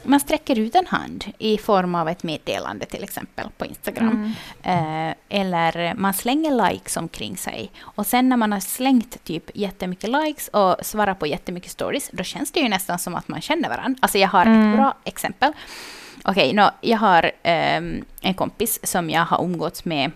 man 0.03 0.19
sträcker 0.19 0.59
ut 0.59 0.75
en 0.75 0.87
hand 0.87 1.25
i 1.37 1.57
form 1.57 1.95
av 1.95 2.09
ett 2.09 2.23
meddelande 2.23 2.85
till 2.85 3.03
exempel 3.03 3.47
på 3.57 3.65
Instagram. 3.65 4.33
Eh, 4.63 5.13
eller 5.29 5.93
man 5.95 6.13
slänger 6.13 6.69
likes 6.71 6.97
omkring 6.97 7.37
sig. 7.37 7.71
Och 7.81 8.05
sen 8.07 8.29
när 8.29 8.37
man 8.37 8.51
har 8.51 8.59
slängt 8.59 9.23
typ 9.23 9.51
jättemycket 9.53 10.09
likes 10.09 10.47
och 10.47 10.75
svarat 10.85 11.19
på 11.19 11.27
jättemycket 11.27 11.71
stories, 11.71 12.09
då 12.13 12.23
känns 12.23 12.51
det 12.51 12.59
ju 12.59 12.69
nästan 12.69 12.99
som 12.99 13.15
att 13.15 13.27
man 13.27 13.41
känner 13.41 13.69
varandra. 13.69 13.97
Alltså 14.01 14.17
jag 14.17 14.27
har 14.27 14.45
Mm. 14.45 14.69
ett 14.69 14.75
bra 14.77 14.93
exempel. 15.03 15.53
Okej, 16.23 16.53
nå, 16.53 16.71
jag 16.81 16.97
har 16.97 17.31
ehm, 17.43 18.05
en 18.21 18.33
kompis 18.33 18.79
som 18.83 19.09
jag 19.09 19.25
har 19.25 19.43
umgåtts 19.43 19.85
med 19.85 20.11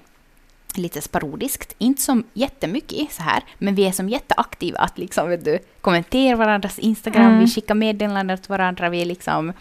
lite 0.78 1.02
sporadiskt, 1.02 1.76
inte 1.78 2.02
som 2.02 2.24
jättemycket 2.34 3.12
så 3.12 3.24
här, 3.24 3.44
men 3.58 3.76
vi 3.76 3.88
är 3.88 3.92
som 3.92 4.10
jätteaktiva 4.10 4.80
att 4.80 4.98
liksom, 4.98 5.30
vet 5.30 5.46
du, 5.46 5.60
kommentera 5.82 6.36
varandras 6.36 6.80
Instagram, 6.80 7.26
Mm. 7.26 7.40
vi 7.40 7.48
skickar 7.48 7.76
meddelanden 7.76 8.38
till 8.38 8.50
varandra, 8.50 8.90
vi 8.90 9.02
är 9.02 9.06
liksom 9.06 9.54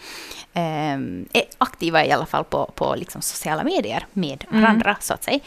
ehm, 0.53 1.25
är 1.33 1.43
aktiva 1.57 2.05
i 2.05 2.11
alla 2.11 2.25
fall 2.25 2.43
på, 2.43 2.65
på 2.75 2.95
liksom 2.95 3.21
sociala 3.21 3.63
medier 3.63 4.05
med 4.13 4.45
Mm. 4.49 4.61
varandra, 4.61 4.97
så 4.99 5.13
att 5.13 5.23
säga. 5.23 5.39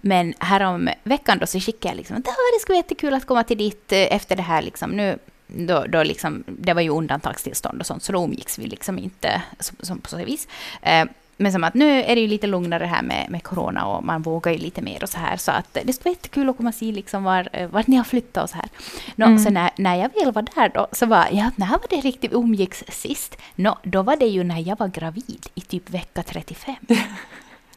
Men 0.00 0.34
härom 0.38 0.88
veckan 1.02 1.38
då 1.38 1.46
så 1.46 1.60
skickade 1.60 1.88
jag 1.88 1.96
liksom 1.96 2.16
att 2.16 2.28
"Ah, 2.28 2.32
det 2.54 2.60
skulle 2.60 2.74
vara 2.74 2.82
jättekul 2.84 3.14
att 3.14 3.26
komma 3.26 3.44
till 3.44 3.58
dit 3.58 3.92
eh, 3.92 3.98
efter 4.16 4.36
det 4.36 4.42
här 4.42 4.62
liksom 4.62 4.90
nu. 4.90 5.18
Då, 5.46 5.84
då 5.88 6.02
liksom, 6.02 6.44
det 6.46 6.74
var 6.74 6.80
ju 6.82 6.88
undantagstillstånd 6.90 7.80
och 7.80 7.86
sånt, 7.86 8.02
så 8.02 8.12
då 8.12 8.24
umgicks 8.24 8.58
vi 8.58 8.66
liksom 8.66 8.98
inte 8.98 9.42
som, 9.60 9.76
som 9.80 9.98
på 10.00 10.08
så 10.08 10.16
vis. 10.16 10.48
Eh, 10.82 11.04
men 11.40 11.52
som 11.52 11.64
att 11.64 11.74
nu 11.74 12.02
är 12.02 12.14
det 12.14 12.20
ju 12.20 12.26
lite 12.26 12.46
lugnare 12.46 12.84
här 12.84 13.02
med, 13.02 13.26
med 13.30 13.42
corona 13.42 13.86
och 13.86 14.04
man 14.04 14.22
vågar 14.22 14.52
ju 14.52 14.58
lite 14.58 14.82
mer 14.82 15.02
och 15.02 15.08
så 15.08 15.18
här. 15.18 15.36
Så 15.36 15.50
att 15.52 15.74
det 15.84 15.92
skulle 15.92 16.04
vara 16.10 16.12
jättekul 16.14 16.48
att 16.48 16.56
komma 16.56 16.68
och 16.68 16.74
se 16.74 16.92
liksom 16.92 17.24
var, 17.24 17.48
eh, 17.52 17.68
vart 17.68 17.86
ni 17.86 17.96
har 17.96 18.04
flyttat 18.04 18.44
och 18.44 18.50
så 18.50 18.56
här. 18.56 18.68
Nå, 19.16 19.26
Mm. 19.26 19.38
Så 19.38 19.50
när, 19.50 19.70
när 19.76 19.94
jag 19.96 20.10
väl 20.24 20.32
var 20.32 20.42
där 20.54 20.70
då, 20.74 20.86
så 20.92 21.06
var 21.06 21.26
ja, 21.32 21.50
när 21.56 21.66
var 21.68 21.80
det 21.90 21.96
riktigt 21.96 22.32
umgicks 22.32 22.84
sist? 22.88 23.36
Nå, 23.54 23.78
då 23.82 24.02
var 24.02 24.16
det 24.16 24.26
ju 24.26 24.44
när 24.44 24.68
jag 24.68 24.78
var 24.78 24.88
gravid 24.88 25.46
i 25.54 25.60
typ 25.60 25.90
vecka 25.90 26.22
35. 26.22 26.74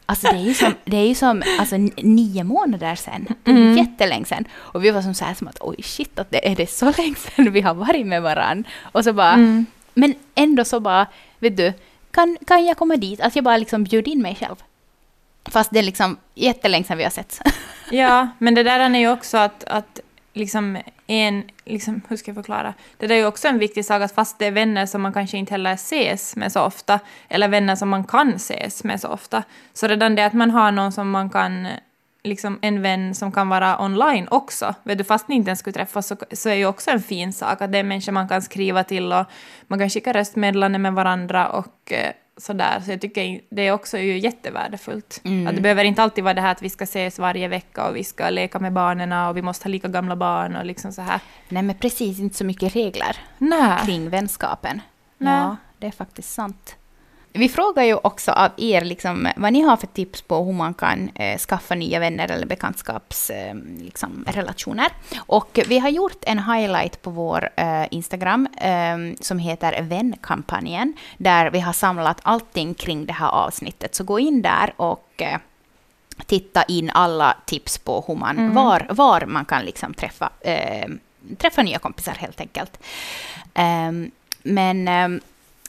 Alltså 0.06 0.26
det 0.32 0.36
är 0.36 0.42
ju 0.42 0.54
som, 0.54 0.74
det 0.84 0.96
är 0.96 1.06
ju 1.06 1.14
som 1.14 1.42
alltså, 1.60 1.76
nio 2.02 2.44
månader 2.44 2.94
sedan. 2.94 3.26
Mm. 3.44 3.76
jättelänge 3.76 4.24
sedan. 4.24 4.44
Och 4.54 4.84
vi 4.84 4.90
var 4.90 5.02
som 5.02 5.14
så 5.14 5.24
här 5.24 5.34
som 5.34 5.48
att 5.48 5.56
oj 5.60 5.82
shit, 5.82 6.18
att 6.18 6.30
det 6.30 6.48
är 6.48 6.56
det 6.56 6.70
så 6.70 6.92
länge 6.96 7.14
sedan 7.14 7.52
vi 7.52 7.60
har 7.60 7.74
varit 7.74 8.06
med 8.06 8.22
varandra. 8.22 8.70
Och 8.82 9.04
så 9.04 9.12
bara, 9.12 9.32
Mm. 9.32 9.66
men 9.94 10.14
ändå 10.34 10.64
så 10.64 10.80
bara, 10.80 11.06
vet 11.38 11.56
du, 11.56 11.72
kan, 12.14 12.36
kan 12.46 12.64
jag 12.64 12.76
komma 12.76 12.96
dit? 12.96 13.20
Att 13.20 13.36
jag 13.36 13.44
bara 13.44 13.56
liksom 13.56 13.84
bjuder 13.84 14.12
in 14.12 14.22
mig 14.22 14.34
själv. 14.34 14.56
Fast 15.44 15.70
det 15.70 15.78
är 15.78 15.82
liksom 15.82 16.16
jättelänge 16.34 16.84
sedan 16.84 16.98
vi 16.98 17.04
har 17.04 17.10
setts. 17.10 17.40
Ja, 17.90 18.28
men 18.38 18.54
det 18.54 18.62
där 18.62 18.80
är 18.80 18.98
ju 18.98 19.12
också 19.12 19.38
att, 19.38 19.64
att 19.64 20.00
liksom 20.32 20.78
en, 21.06 21.42
liksom, 21.64 22.00
hur 22.08 22.16
ska 22.16 22.28
jag 22.28 22.36
förklara? 22.36 22.74
Det 22.96 23.06
där 23.06 23.14
är 23.14 23.18
ju 23.18 23.26
också 23.26 23.48
en 23.48 23.58
viktig 23.58 23.84
sak 23.84 24.02
att 24.02 24.14
fast 24.14 24.38
det 24.38 24.46
är 24.46 24.50
vänner 24.50 24.86
som 24.86 25.02
man 25.02 25.12
kanske 25.12 25.36
inte 25.36 25.52
heller 25.52 25.72
ses 25.72 26.36
med 26.36 26.52
så 26.52 26.60
ofta, 26.60 27.00
eller 27.28 27.48
vänner 27.48 27.76
som 27.76 27.88
man 27.88 28.04
kan 28.04 28.34
ses 28.34 28.84
med 28.84 29.00
så 29.00 29.08
ofta, 29.08 29.42
så 29.72 29.86
redan 29.86 30.14
det 30.14 30.26
att 30.26 30.32
man 30.32 30.50
har 30.50 30.72
någon 30.72 30.92
som 30.92 31.10
man 31.10 31.30
kan 31.30 31.68
liksom 32.24 32.58
en 32.62 32.82
vän 32.82 33.14
som 33.14 33.32
kan 33.32 33.48
vara 33.48 33.82
online 33.82 34.28
också. 34.30 34.74
Vet 34.82 34.98
du, 34.98 35.04
fast 35.04 35.28
ni 35.28 35.34
inte 35.34 35.48
ens 35.48 35.58
skulle 35.58 35.74
träffas 35.74 36.06
så, 36.06 36.16
så 36.32 36.48
är 36.48 36.54
ju 36.54 36.66
också 36.66 36.90
en 36.90 37.02
fin 37.02 37.32
sak 37.32 37.62
att 37.62 37.72
det 37.72 37.78
är 37.78 37.82
människor 37.82 38.12
man 38.12 38.28
kan 38.28 38.42
skriva 38.42 38.84
till 38.84 39.12
och 39.12 39.26
man 39.66 39.78
kan 39.78 39.90
skicka 39.90 40.12
röstmeddelanden 40.12 40.82
med 40.82 40.92
varandra 40.92 41.48
och 41.48 41.92
eh, 41.92 42.12
sådär. 42.36 42.80
Så 42.84 42.90
jag 42.90 43.00
tycker 43.00 43.40
det 43.50 43.62
är 43.62 43.72
också 43.72 43.98
ju 43.98 44.18
jättevärdefullt. 44.18 45.20
Mm. 45.24 45.46
Att 45.46 45.54
det 45.54 45.60
behöver 45.60 45.84
inte 45.84 46.02
alltid 46.02 46.24
vara 46.24 46.34
det 46.34 46.40
här 46.40 46.52
att 46.52 46.62
vi 46.62 46.70
ska 46.70 46.84
ses 46.84 47.18
varje 47.18 47.48
vecka 47.48 47.88
och 47.88 47.96
vi 47.96 48.04
ska 48.04 48.30
leka 48.30 48.58
med 48.58 48.72
barnen 48.72 49.12
och 49.12 49.36
vi 49.36 49.42
måste 49.42 49.64
ha 49.64 49.70
lika 49.70 49.88
gamla 49.88 50.16
barn 50.16 50.56
och 50.56 50.64
liksom 50.64 50.92
så 50.92 51.02
här. 51.02 51.20
Nej 51.48 51.62
men 51.62 51.76
precis, 51.76 52.20
inte 52.20 52.36
så 52.36 52.44
mycket 52.44 52.76
regler 52.76 53.16
Nej. 53.38 53.78
kring 53.86 54.10
vänskapen. 54.10 54.80
Nej. 55.18 55.34
Ja, 55.34 55.56
det 55.78 55.86
är 55.86 55.90
faktiskt 55.90 56.32
sant. 56.32 56.76
Vi 57.36 57.48
frågar 57.48 57.82
ju 57.82 57.94
också 57.94 58.32
av 58.32 58.50
er 58.56 58.80
liksom, 58.80 59.28
vad 59.36 59.52
ni 59.52 59.60
har 59.60 59.76
för 59.76 59.86
tips 59.86 60.22
på 60.22 60.44
hur 60.44 60.52
man 60.52 60.74
kan 60.74 61.08
eh, 61.14 61.38
skaffa 61.38 61.74
nya 61.74 61.98
vänner 62.00 62.30
eller 62.30 62.46
bekantskapsrelationer. 62.46 63.78
Eh, 63.78 63.84
liksom, 63.84 64.24
relationer. 64.26 64.86
och 65.16 65.58
vi 65.68 65.78
har 65.78 65.88
gjort 65.88 66.18
en 66.26 66.38
highlight 66.38 67.02
på 67.02 67.10
vår 67.10 67.48
eh, 67.56 67.84
Instagram 67.90 68.46
eh, 68.60 68.96
som 69.20 69.38
heter 69.38 69.82
Vänkampanjen, 69.82 70.94
där 71.18 71.50
vi 71.50 71.60
har 71.60 71.72
samlat 71.72 72.20
allting 72.22 72.74
kring 72.74 73.06
det 73.06 73.12
här 73.12 73.28
avsnittet. 73.28 73.94
Så 73.94 74.04
gå 74.04 74.18
in 74.18 74.42
där 74.42 74.72
och 74.76 75.08
eh, 75.22 75.38
titta 76.26 76.62
in 76.62 76.90
alla 76.90 77.36
tips 77.46 77.78
på 77.78 78.04
hur 78.06 78.14
man, 78.14 78.38
Mm. 78.38 78.54
var, 78.54 78.86
var 78.90 79.26
man 79.26 79.44
kan 79.44 79.62
liksom 79.64 79.94
träffa, 79.94 80.30
eh, 80.40 80.88
träffa 81.38 81.62
nya 81.62 81.78
kompisar 81.78 82.12
helt 82.12 82.40
enkelt. 82.40 82.78
Men 84.42 84.88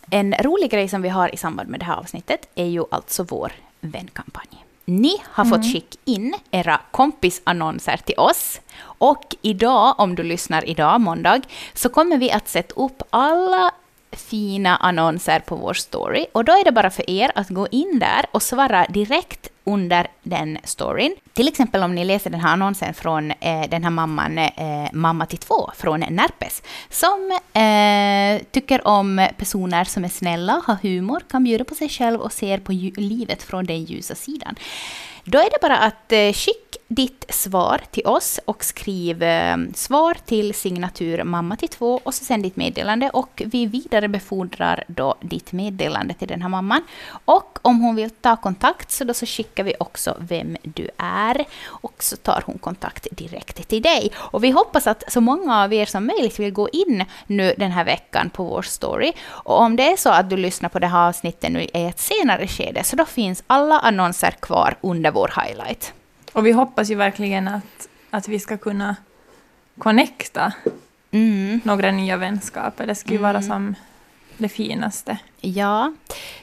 en 0.10 0.34
rolig 0.34 0.72
grej 0.72 0.88
som 0.88 1.02
vi 1.02 1.10
har 1.10 1.34
i 1.34 1.38
samband 1.38 1.70
med 1.70 1.80
det 1.80 1.86
här 1.86 1.96
avsnittet 1.96 2.48
är 2.56 2.65
ju 2.65 2.84
alltså 2.91 3.24
vår 3.24 3.52
vänkampanj. 3.82 4.65
Ni 4.86 5.22
har 5.24 5.46
fått 5.46 5.74
skicka 5.74 5.98
in 6.06 6.36
era 6.52 6.82
kompisannonser 6.91 7.98
till 7.98 8.15
oss. 8.18 8.62
Och 8.82 9.36
idag, 9.41 9.96
om 9.98 10.15
du 10.15 10.24
lyssnar 10.24 10.70
idag, 10.70 11.02
måndag, 11.02 11.41
så 11.74 11.89
kommer 11.89 12.18
vi 12.18 12.32
att 12.32 12.48
sätta 12.48 12.82
upp 12.82 13.02
alla 13.10 13.72
fina 14.12 14.76
annonser 14.76 15.39
på 15.39 15.56
vår 15.56 15.74
story. 15.74 16.26
Och 16.32 16.46
då 16.46 16.52
är 16.52 16.63
det 16.63 16.72
bara 16.72 16.89
för 16.89 17.10
er 17.10 17.32
att 17.36 17.50
gå 17.50 17.68
in 17.72 18.00
där 18.00 18.26
och 18.32 18.44
svara 18.44 18.86
direkt 18.89 19.50
under 19.65 20.08
den 20.23 20.58
storyn. 20.63 21.15
Till 21.34 21.47
exempel 21.47 21.84
om 21.84 21.95
ni 21.95 22.06
läser 22.06 22.30
den 22.30 22.39
här 22.39 22.54
annonsen 22.54 22.93
från 22.93 23.32
eh, 23.32 23.69
den 23.69 23.84
här 23.84 23.91
mamman, 23.91 24.38
eh, 24.38 24.89
mamma 24.93 25.25
till 25.25 25.38
två, 25.38 25.71
från 25.78 25.99
Närpes, 25.99 26.63
som 26.89 27.39
eh, 27.54 28.45
tycker 28.51 28.88
om 28.88 29.28
personer 29.38 29.84
som 29.84 30.04
är 30.04 30.10
snälla, 30.10 30.62
har 30.65 30.75
humor, 30.75 31.21
kan 31.30 31.43
bjuda 31.43 31.63
på 31.63 31.75
sig 31.75 31.89
själv 31.89 32.21
och 32.21 32.34
ser 32.34 32.58
på 32.58 32.71
livet 32.71 33.43
från 33.43 33.65
den 33.65 33.84
ljusa 33.84 34.15
sidan. 34.15 34.56
Då 35.28 35.38
är 35.38 35.50
det 35.50 35.58
bara 35.62 35.78
att 35.78 36.12
eh, 36.12 36.34
skicka 36.34 36.66
ditt 36.88 37.26
svar 37.30 37.82
till 37.92 38.06
oss 38.06 38.40
och 38.46 38.64
skriv 38.64 39.24
eh, 39.24 39.58
svar 39.74 40.18
till 40.26 40.54
signatur 40.54 41.24
mamma 41.24 41.56
till 41.56 41.70
två 41.70 42.02
och 42.04 42.14
så 42.14 42.26
sänd 42.26 42.44
ditt 42.44 42.56
meddelande 42.56 43.10
och 43.10 43.42
vi 43.46 43.66
vidarebefordrar 43.66 44.84
då 44.88 45.16
ditt 45.22 45.52
meddelande 45.52 46.14
till 46.14 46.28
den 46.28 46.42
här 46.42 46.50
mamman. 46.50 46.84
Och 47.26 47.60
om 47.62 47.82
hon 47.82 47.96
vill 47.96 48.10
ta 48.10 48.36
kontakt 48.36 48.92
så 48.92 49.04
då 49.04 49.14
så 49.14 49.26
skickar 49.26 49.64
vi 49.64 49.74
också 49.80 50.18
vem 50.20 50.58
du 50.64 50.90
är 50.98 51.46
och 51.66 52.04
så 52.04 52.16
tar 52.16 52.44
hon 52.46 52.58
kontakt 52.58 53.08
direkt 53.12 53.68
till 53.68 53.82
dig. 53.82 54.12
Och 54.16 54.44
vi 54.44 54.50
hoppas 54.50 54.88
att 54.88 55.12
så 55.12 55.22
många 55.22 55.64
av 55.64 55.74
er 55.74 55.86
som 55.86 56.06
möjligt 56.06 56.40
vill 56.40 56.52
gå 56.52 56.70
in 56.70 57.06
nu 57.28 57.54
den 57.58 57.72
här 57.72 57.86
veckan 57.86 58.30
på 58.30 58.44
vår 58.44 58.62
story. 58.62 59.14
Och 59.28 59.60
om 59.60 59.76
det 59.76 59.92
är 59.92 59.98
så 59.98 60.10
att 60.10 60.30
du 60.30 60.38
lyssnar 60.38 60.70
på 60.70 60.80
det 60.80 60.88
här 60.88 61.08
avsnittet 61.08 61.52
nu 61.52 61.62
i 61.62 61.70
ett 61.74 62.00
senare 62.00 62.48
skede 62.48 62.84
så 62.84 62.96
då 62.96 63.06
finns 63.06 63.44
alla 63.48 63.80
annonser 63.80 64.32
kvar 64.32 64.78
under 64.82 65.12
vår 65.15 65.32
highlight. 65.41 65.93
Och 66.34 66.45
vi 66.45 66.51
hoppas 66.51 66.89
ju 66.91 66.95
verkligen 66.95 67.47
att, 67.47 67.88
att 68.10 68.28
vi 68.28 68.39
ska 68.39 68.58
kunna 68.58 68.95
connecta 69.78 70.54
Mm. 71.12 71.62
några 71.63 71.91
nya 71.91 72.17
vänskaper. 72.17 72.88
Det 72.88 72.95
skulle 72.95 73.15
ju 73.15 73.21
vara 73.21 73.41
som 73.41 73.75
det 74.38 74.49
finaste. 74.49 75.17
Ja, 75.41 75.93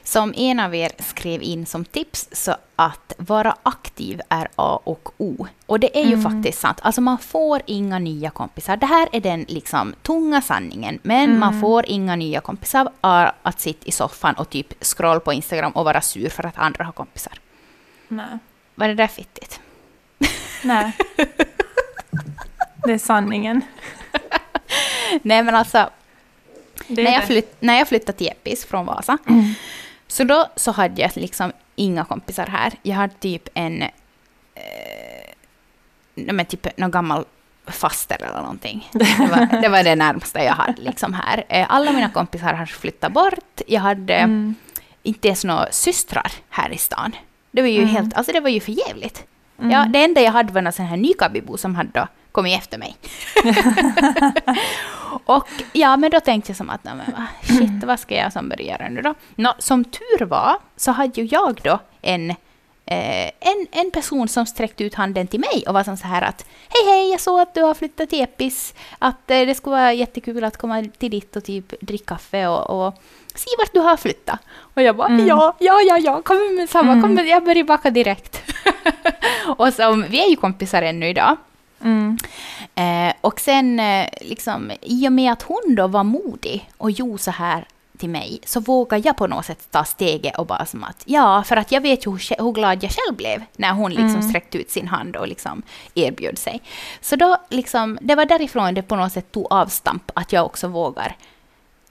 som 0.03 0.33
en 0.37 0.59
av 0.59 0.75
er 0.75 0.91
skrev 0.99 1.41
in 1.43 1.65
som 1.65 1.85
tips 1.85 2.29
så 2.31 2.55
att 2.75 3.13
vara 3.17 3.55
aktiv 3.63 4.21
är 4.29 4.47
A 4.55 4.79
och 4.83 5.09
O. 5.17 5.47
Och 5.65 5.79
det 5.79 5.99
är 5.99 6.05
ju 6.05 6.21
faktiskt 6.21 6.59
sant. 6.59 6.77
Alltså 6.81 7.01
man 7.01 7.17
får 7.17 7.61
inga 7.65 7.99
nya 7.99 8.29
kompisar. 8.29 8.77
Det 8.77 8.85
här 8.85 9.09
är 9.11 9.21
den 9.21 9.45
liksom 9.47 9.93
tunga 10.01 10.41
sanningen. 10.41 10.99
Men 11.03 11.39
man 11.39 11.61
får 11.61 11.85
inga 11.87 12.15
nya 12.15 12.41
kompisar 12.41 12.89
av 13.01 13.29
att 13.41 13.59
sitta 13.59 13.85
i 13.85 13.91
soffan 13.91 14.35
och 14.35 14.49
typ 14.49 14.83
scroll 14.83 15.19
på 15.19 15.33
Instagram 15.33 15.71
och 15.71 15.85
vara 15.85 16.01
sur 16.01 16.29
för 16.29 16.45
att 16.45 16.57
andra 16.57 16.83
har 16.83 16.91
kompisar. 16.91 17.33
Nej. 18.07 18.39
Var 18.75 18.87
det 18.87 18.93
där 18.93 19.07
fittigt? 19.07 19.59
Nej. 20.63 20.91
Det 22.85 22.93
är 22.93 22.97
sanningen. 22.97 23.61
Nej 25.21 25.43
men 25.43 25.55
alltså, 25.55 25.89
när, 26.87 27.11
jag 27.11 27.23
flytt, 27.27 27.55
när 27.59 27.77
jag 27.77 27.87
flyttade 27.87 28.17
till 28.17 28.27
Eppis 28.27 28.65
från 28.65 28.85
Vasa, 28.85 29.17
så 30.07 30.23
då 30.23 30.47
så 30.55 30.71
hade 30.71 31.01
jag 31.01 31.11
liksom 31.15 31.51
inga 31.75 32.05
kompisar 32.05 32.45
här. 32.45 32.73
Jag 32.81 32.95
hade 32.95 33.13
typ 33.13 33.47
en, 33.53 33.81
eh, 33.81 33.89
men 36.13 36.45
typ 36.45 36.77
någon 36.77 36.91
gammal 36.91 37.25
faster 37.67 38.15
eller 38.23 38.41
någonting. 38.41 38.89
Det 38.91 39.17
var, 39.19 39.61
det 39.61 39.69
var 39.69 39.83
det 39.83 39.95
närmaste 39.95 40.39
jag 40.39 40.53
hade 40.53 40.81
liksom 40.81 41.13
här. 41.13 41.43
Eh, 41.49 41.65
Alla 41.69 41.91
mina 41.91 42.09
kompisar 42.09 42.53
har 42.53 42.65
flyttat 42.65 43.11
bort. 43.11 43.61
Jag 43.67 43.81
hade 43.81 44.13
Mm. 44.15 44.55
inte 45.03 45.27
ens 45.27 45.43
några 45.43 45.71
systrar 45.71 46.31
här 46.49 46.69
i 46.69 46.77
stan. 46.77 47.15
Det 47.53 47.61
var 47.61 47.69
ju 47.69 47.81
Mm. 47.81 47.89
helt, 47.95 48.13
alltså 48.17 48.31
det 48.31 48.39
var 48.39 48.49
ju 48.49 48.59
för 48.59 48.71
jävligt. 48.71 49.23
Mm. 49.59 49.71
Ja, 49.71 49.85
det 49.89 50.03
enda 50.03 50.21
jag 50.21 50.31
hade 50.31 50.53
var 50.53 50.61
någon 50.61 50.73
sån 50.73 50.85
här 50.85 50.97
nykabibo 50.97 51.57
som 51.57 51.75
hade 51.75 51.89
då 51.93 52.07
kommit 52.31 52.57
efter 52.57 52.77
mig. 52.77 52.95
och 55.25 55.47
ja, 55.73 55.97
men 55.97 56.11
då 56.11 56.19
tänkte 56.19 56.49
jag 56.49 56.57
som 56.57 56.69
att, 56.69 56.83
nej, 56.83 56.93
men, 56.95 57.15
va, 57.15 57.27
shit, 57.43 57.83
vad 57.83 57.99
ska 57.99 58.15
jag 58.15 58.33
som 58.33 58.49
börja 58.49 58.89
nu 58.89 59.01
då? 59.01 59.13
Nå, 59.35 59.53
som 59.59 59.83
tur 59.83 60.25
var 60.25 60.55
så 60.75 60.91
hade 60.91 61.21
ju 61.21 61.27
jag 61.31 61.59
då 61.63 61.79
en, 62.01 62.29
eh, 62.85 63.25
en, 63.39 63.67
en 63.71 63.91
person 63.91 64.27
som 64.27 64.45
sträckte 64.45 64.83
ut 64.83 64.95
handen 64.95 65.27
till 65.27 65.39
mig 65.39 65.63
och 65.67 65.73
var 65.73 65.83
som 65.83 65.97
så 65.97 66.07
här 66.07 66.21
att 66.21 66.45
hej 66.69 66.93
hej, 66.93 67.11
jag 67.11 67.21
såg 67.21 67.39
att 67.39 67.53
du 67.53 67.61
har 67.61 67.73
flyttat 67.73 68.09
till 68.09 68.21
Epis, 68.23 68.73
att 68.99 69.31
eh, 69.31 69.39
det 69.41 69.55
skulle 69.55 69.75
vara 69.75 69.93
jättekul 69.93 70.43
att 70.43 70.57
komma 70.57 70.83
till 70.97 71.11
ditt 71.11 71.35
och 71.35 71.43
typ 71.43 71.73
dricka 71.81 72.05
kaffe 72.05 72.47
och, 72.47 72.87
och 72.87 72.95
se 73.35 73.49
vart 73.57 73.73
du 73.73 73.79
har 73.79 73.97
flyttat. 73.97 74.39
Och 74.73 74.81
jag 74.81 74.95
bara 74.95 75.07
Mm. 75.07 75.27
ja, 75.27 75.55
ja, 75.59 75.81
ja, 75.81 75.97
ja, 75.97 76.21
kom 76.21 76.55
med 76.55 76.69
samma, 76.69 76.91
kom 76.93 77.03
Mm. 77.03 77.13
med, 77.13 77.27
jag 77.27 77.43
börjar 77.45 77.63
baka 77.63 77.89
direkt. 77.89 78.41
och 79.57 79.73
så, 79.73 79.95
vi 80.09 80.25
är 80.25 80.29
ju 80.29 80.35
kompisar 80.35 80.81
ännu 80.81 81.07
idag. 81.09 81.35
Mm. 81.83 82.17
Eh, 82.75 83.13
och 83.21 83.39
sen, 83.39 83.79
eh, 83.79 84.07
liksom, 84.21 84.71
i 84.81 85.07
och 85.07 85.11
med 85.11 85.31
att 85.31 85.41
hon 85.41 85.75
då 85.75 85.87
var 85.87 86.03
modig 86.03 86.69
och 86.77 86.91
gjorde 86.91 87.17
så 87.23 87.31
här 87.31 87.65
till 87.97 88.09
mig, 88.09 88.39
så 88.45 88.59
vågade 88.59 89.03
jag 89.07 89.17
på 89.17 89.27
något 89.27 89.45
sätt 89.45 89.67
ta 89.71 89.83
steget 89.83 90.37
och 90.37 90.45
bara 90.45 90.65
som 90.65 90.83
att, 90.83 91.03
ja, 91.05 91.43
för 91.43 91.55
att 91.57 91.71
jag 91.71 91.81
vet 91.81 92.05
ju 92.07 92.11
hur, 92.11 92.43
hur 92.43 92.51
glad 92.51 92.83
jag 92.83 92.91
själv 92.91 93.15
blev 93.17 93.43
när 93.57 93.71
hon 93.73 93.91
liksom 93.91 94.09
Mm. 94.15 94.29
sträckte 94.29 94.57
ut 94.57 94.71
sin 94.71 94.87
hand 94.87 95.15
och 95.15 95.27
liksom 95.27 95.61
erbjöd 95.93 96.37
sig. 96.37 96.61
Så 97.01 97.15
då, 97.15 97.37
liksom, 97.49 97.97
det 98.01 98.15
var 98.15 98.25
därifrån 98.25 98.73
det 98.73 98.81
på 98.81 98.95
något 98.95 99.11
sätt 99.13 99.31
tog 99.31 99.47
avstamp, 99.49 100.11
att 100.15 100.33
jag 100.33 100.45
också 100.45 100.67
vågar 100.67 101.15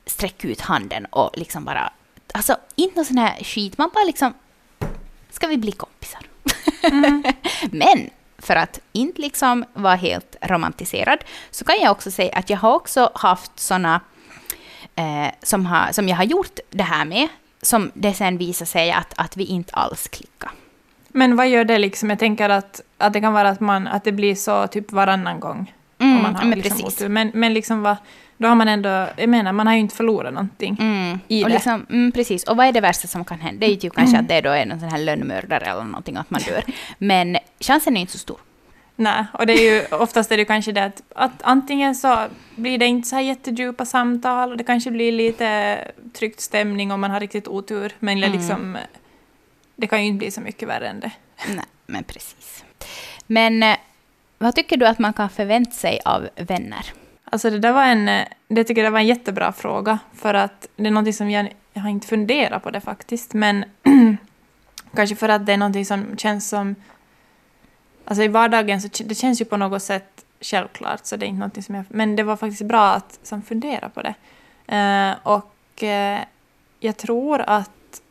sträcka 0.06 0.48
ut 0.48 0.60
handen 0.60 1.04
och 1.04 1.30
liksom 1.34 1.64
bara, 1.64 1.92
alltså 2.34 2.56
inte 2.74 2.96
någon 2.96 3.04
sån 3.04 3.18
här 3.18 3.44
skit, 3.44 3.78
man 3.78 3.90
bara 3.94 4.04
liksom, 4.04 4.34
ska 5.30 5.46
vi 5.46 5.56
bli 5.56 5.72
kompisar? 5.72 6.20
Men 7.70 8.10
för 8.38 8.56
att 8.56 8.80
inte 8.92 9.20
liksom 9.20 9.64
vara 9.74 9.94
helt 9.94 10.36
romantiserad 10.40 11.18
så 11.50 11.64
kan 11.64 11.76
jag 11.80 11.92
också 11.92 12.10
säga 12.10 12.36
att 12.36 12.50
jag 12.50 12.58
har 12.58 12.74
också 12.74 13.10
haft 13.14 13.60
såna 13.60 14.00
eh, 14.96 15.32
som, 15.42 15.66
har, 15.66 15.92
som 15.92 16.08
jag 16.08 16.16
har 16.16 16.24
gjort 16.24 16.58
det 16.70 16.82
här 16.82 17.04
med, 17.04 17.28
som 17.62 17.90
det 17.94 18.14
sen 18.14 18.38
visar 18.38 18.66
sig 18.66 18.92
att, 18.92 19.14
att 19.16 19.36
vi 19.36 19.44
inte 19.44 19.74
alls 19.74 20.08
klickar. 20.08 20.50
Men 21.08 21.36
vad 21.36 21.48
gör 21.48 21.64
det 21.64 21.78
liksom? 21.78 22.10
Jag 22.10 22.18
tänker 22.18 22.48
att, 22.48 22.80
att 22.98 23.12
det 23.12 23.20
kan 23.20 23.32
vara 23.32 23.48
att, 23.48 23.60
man, 23.60 23.86
att 23.86 24.04
det 24.04 24.12
blir 24.12 24.34
så 24.34 24.66
typ 24.66 24.92
varannan 24.92 25.40
gång. 25.40 25.74
Mm, 25.98 26.16
om 26.16 26.22
man 26.22 26.36
har 26.36 26.44
men 26.44 26.58
liksom 26.58 26.78
precis. 26.78 27.00
otur. 27.00 27.08
Men, 27.08 27.30
men 27.34 27.54
liksom 27.54 27.82
vad, 27.82 27.96
då 28.42 28.48
har 28.48 28.54
man 28.54 28.68
ändå, 28.68 29.08
jag 29.16 29.28
menar 29.28 29.52
man 29.52 29.66
har 29.66 29.74
ju 29.74 29.80
inte 29.80 29.96
förlorat 29.96 30.34
någonting. 30.34 30.76
Mm. 30.80 31.20
I 31.28 31.44
och 31.44 31.48
det. 31.48 31.54
Liksom, 31.54 31.86
mm, 31.90 32.12
precis. 32.12 32.44
Och 32.44 32.56
vad 32.56 32.66
är 32.66 32.72
det 32.72 32.80
värsta 32.80 33.08
som 33.08 33.24
kan 33.24 33.40
hända? 33.40 33.60
Det 33.60 33.66
är 33.66 33.70
ju 33.70 33.76
typ 33.76 33.94
kanske 33.94 34.18
att 34.18 34.28
det 34.28 34.40
då 34.40 34.50
är 34.50 34.66
någon 34.66 34.80
sån 34.80 34.88
här 34.88 34.98
lönnmördare 34.98 35.64
eller 35.64 35.84
någonting, 35.84 36.16
att 36.16 36.30
man 36.30 36.40
dör. 36.48 36.64
Men 36.98 37.38
chansen 37.60 37.96
är 37.96 38.00
inte 38.00 38.12
så 38.12 38.18
stor. 38.18 38.38
Nej, 38.96 39.24
och 39.32 39.46
det 39.46 39.52
är 39.52 39.72
ju 39.74 39.96
oftast 39.96 40.32
är 40.32 40.36
det 40.36 40.44
kanske 40.44 40.72
det 40.72 40.84
att, 40.84 41.02
att 41.14 41.42
antingen 41.42 41.94
så 41.94 42.26
blir 42.56 42.78
det 42.78 42.86
inte 42.86 43.08
så 43.08 43.16
här 43.16 43.22
jättedjupa 43.22 43.84
samtal 43.84 44.50
och 44.50 44.56
det 44.56 44.64
kanske 44.64 44.90
blir 44.90 45.12
lite 45.12 45.78
tryckt 46.12 46.40
stämning 46.40 46.92
om 46.92 47.00
man 47.00 47.10
har 47.10 47.20
riktigt 47.20 47.48
otur. 47.48 47.92
Men 47.98 48.20
det 48.20 48.26
Mm. 48.26 48.38
liksom, 48.38 48.78
det 49.76 49.86
kan 49.86 50.00
ju 50.02 50.06
inte 50.08 50.18
bli 50.18 50.30
så 50.30 50.40
mycket 50.40 50.68
värre 50.68 50.88
än 50.88 51.00
det. 51.00 51.10
Nej, 51.48 51.64
men 51.86 52.04
precis. 52.04 52.64
Men 53.26 53.62
eh, 53.62 53.76
vad 54.38 54.54
tycker 54.54 54.76
du 54.76 54.86
att 54.86 54.98
man 54.98 55.12
kan 55.12 55.30
förvänta 55.30 55.70
sig 55.70 56.00
av 56.04 56.28
vänner? 56.36 56.92
Alltså 57.32 57.50
det 57.50 57.58
där 57.58 57.72
var 57.72 57.84
en, 57.84 58.08
eh, 58.08 58.26
det 58.48 58.64
tycker 58.64 58.84
jag 58.84 58.90
var 58.90 58.98
en 58.98 59.06
jättebra 59.06 59.52
fråga. 59.52 59.98
För 60.14 60.34
att 60.34 60.68
det 60.76 60.86
är 60.86 60.90
någonting 60.90 61.14
som 61.14 61.30
jag, 61.30 61.54
jag 61.72 61.82
har 61.82 61.90
inte 61.90 62.06
funderat 62.06 62.62
på 62.62 62.70
det 62.70 62.80
faktiskt. 62.80 63.34
Men 63.34 63.64
kanske 64.94 65.16
för 65.16 65.28
att 65.28 65.46
det 65.46 65.52
är 65.52 65.56
någonting 65.56 65.86
som 65.86 66.16
känns 66.16 66.48
som... 66.48 66.74
Alltså 68.04 68.22
i 68.22 68.28
vardagen 68.28 68.80
så 68.80 68.88
det 69.04 69.14
känns 69.14 69.40
ju 69.40 69.44
på 69.44 69.56
något 69.56 69.82
sätt 69.82 70.24
självklart. 70.40 71.06
Så 71.06 71.16
det 71.16 71.26
är 71.26 71.28
inte 71.28 71.38
någonting 71.38 71.62
som 71.62 71.74
jag... 71.74 71.84
Men 71.88 72.16
det 72.16 72.22
var 72.22 72.36
faktiskt 72.36 72.62
bra 72.62 72.92
att 72.92 73.18
som 73.22 73.42
fundera 73.42 73.88
på 73.88 74.02
det. 74.02 74.14
Uh, 74.72 75.16
och 75.22 75.82
uh, 75.82 76.24
jag 76.80 76.96
tror 76.96 77.40
att 77.40 78.02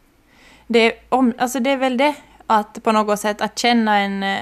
det 0.68 0.94
om, 1.10 1.34
alltså 1.38 1.60
det 1.60 1.70
är 1.70 1.78
väl 1.78 1.98
det 1.98 2.16
att 2.48 2.84
på 2.84 2.92
något 2.92 3.20
sätt 3.20 3.42
att 3.42 3.60
känna 3.60 3.98
en, 3.98 4.40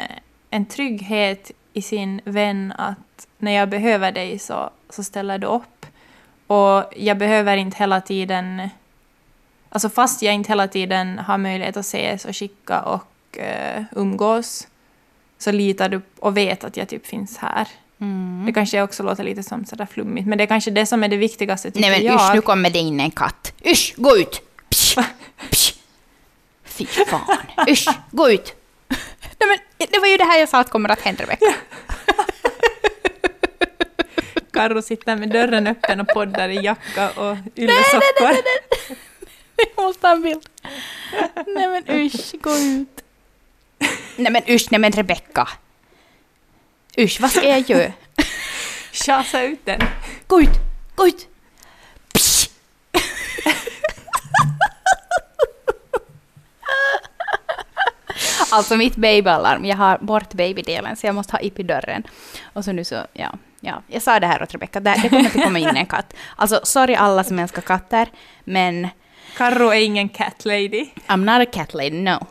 en 0.49 0.65
trygghet 0.65 1.51
i 1.73 1.81
sin 1.81 2.21
vän 2.23 2.73
att 2.77 3.27
när 3.37 3.51
jag 3.51 3.69
behöver 3.69 4.11
dig 4.11 4.39
så, 4.39 4.69
så 4.89 5.03
ställer 5.03 5.37
du 5.37 5.47
upp. 5.47 5.85
Och 6.47 6.83
jag 6.95 7.17
behöver 7.17 7.57
inte 7.57 7.77
hela 7.77 8.01
tiden... 8.01 8.69
Alltså 9.69 9.89
fast 9.89 10.21
jag 10.21 10.33
inte 10.33 10.51
hela 10.51 10.67
tiden 10.67 11.19
har 11.19 11.37
möjlighet 11.37 11.77
att 11.77 11.85
ses 11.85 12.25
och 12.25 12.35
skicka 12.35 12.81
och 12.81 13.37
eh, 13.37 13.83
umgås 13.91 14.67
så 15.37 15.51
litar 15.51 15.89
du 15.89 16.01
och 16.19 16.37
vet 16.37 16.63
att 16.63 16.77
jag 16.77 16.89
typ 16.89 17.07
finns 17.07 17.37
här. 17.37 17.67
Mm. 18.01 18.43
Det 18.45 18.53
kanske 18.53 18.81
också 18.81 19.03
låter 19.03 19.23
lite 19.23 19.43
som 19.43 19.65
sådär 19.65 19.85
flummigt, 19.85 20.27
men 20.27 20.37
det 20.37 20.43
är 20.43 20.47
kanske 20.47 20.71
det 20.71 20.85
som 20.85 21.03
är 21.03 21.07
det 21.07 21.17
viktigaste 21.17 21.71
tycker 21.71 21.89
Nej 21.89 21.99
men 21.99 22.07
jag. 22.07 22.15
usch, 22.15 22.35
nu 22.35 22.41
kommer 22.41 22.69
det 22.69 22.79
in 22.79 22.99
en 22.99 23.11
katt. 23.11 23.53
Usch, 23.65 23.93
gå 23.97 24.17
ut! 24.17 24.41
Psh, 24.69 24.99
psh. 25.51 25.73
Fy 26.63 26.85
fan. 26.85 27.37
Usch, 27.69 27.87
gå 28.11 28.29
ut! 28.29 28.55
Nej 29.39 29.47
men 29.47 29.57
det 29.87 29.99
var 29.99 30.07
ju 30.07 30.17
det 30.17 30.23
här 30.23 30.39
jag 30.39 30.49
sa 30.49 30.59
att 30.59 30.69
kommer 30.69 30.89
att 30.89 31.01
hända 31.01 31.23
Rebecka. 31.23 31.53
Karro 34.51 34.81
sitter 34.81 35.15
med 35.15 35.29
dörren 35.29 35.67
öppen 35.67 35.99
och 35.99 36.07
poddar 36.07 36.49
i 36.49 36.55
jacka 36.55 37.09
och 37.09 37.37
yllesockor. 37.55 38.35
Jag 39.75 39.85
måste 39.85 40.07
ha 40.07 40.15
en 40.15 40.21
bild. 40.21 40.49
Nej 41.47 41.67
men 41.67 41.89
usch, 41.89 42.31
gå 42.41 42.55
ut. 42.57 43.03
Nej 44.15 44.31
men 44.31 44.43
usch, 44.49 44.67
nej 44.71 44.79
men 44.79 44.91
Rebecka. 44.91 45.47
Usch, 46.97 47.21
vad 47.21 47.31
ska 47.31 47.43
jag 47.43 47.69
göra? 47.69 47.91
Tjasa 48.91 49.41
ut 49.41 49.65
den. 49.65 49.79
Gå 50.27 50.41
ut, 50.41 50.49
gå 50.95 51.07
ut! 51.07 51.27
Psh. 52.13 52.49
alltså 58.57 58.75
mitt 58.77 58.95
babyalarm, 58.95 59.65
jag 59.65 59.77
har 59.77 59.97
bort 59.97 60.33
babydelen 60.33 60.95
så 60.95 61.05
jag 61.07 61.15
måste 61.15 61.33
ha 61.33 61.39
upp 61.39 61.59
i 61.59 61.63
dörren. 61.63 62.03
Och 62.53 62.65
så 62.65 62.71
nu 62.71 62.83
så, 62.83 62.95
ja. 63.13 63.33
Ja, 63.61 63.81
jag 63.87 64.01
sa 64.01 64.19
det 64.19 64.27
här 64.27 64.43
åt 64.43 64.53
Rebecka, 64.53 64.79
det, 64.79 64.99
det 65.03 65.09
kommer 65.09 65.23
inte 65.23 65.39
komma 65.41 65.59
in 65.59 65.67
en 65.67 65.85
katt. 65.85 66.13
Alltså, 66.35 66.59
sorry 66.63 66.95
alla 66.95 67.23
som 67.23 67.39
älskar 67.39 67.61
katter, 67.61 68.07
men 68.43 68.87
Karro 69.37 69.69
är 69.69 69.79
ingen 69.81 70.09
cat 70.09 70.45
lady. 70.45 70.85
I'm 71.07 71.17
not 71.39 71.47
a 71.47 71.51
cat 71.53 71.73
lady, 71.73 72.01
no. 72.01 72.27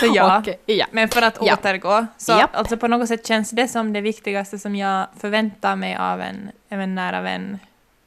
Så 0.00 0.06
ja. 0.14 0.38
Och, 0.38 0.48
ja. 0.66 0.86
Men 0.90 1.08
för 1.08 1.22
att 1.22 1.38
Ja. 1.40 1.54
återgå, 1.54 2.06
så 2.16 2.32
Japp. 2.32 2.56
alltså 2.56 2.76
på 2.76 2.88
något 2.88 3.08
sätt 3.08 3.26
känns 3.26 3.50
det 3.50 3.68
som 3.68 3.92
det 3.92 4.00
viktigaste 4.00 4.58
som 4.58 4.76
jag 4.76 5.06
förväntar 5.20 5.76
mig 5.76 5.96
av 5.96 6.20
en, 6.20 6.50
av 6.72 6.80
en 6.80 6.94
nära 6.94 7.20
vän 7.20 7.58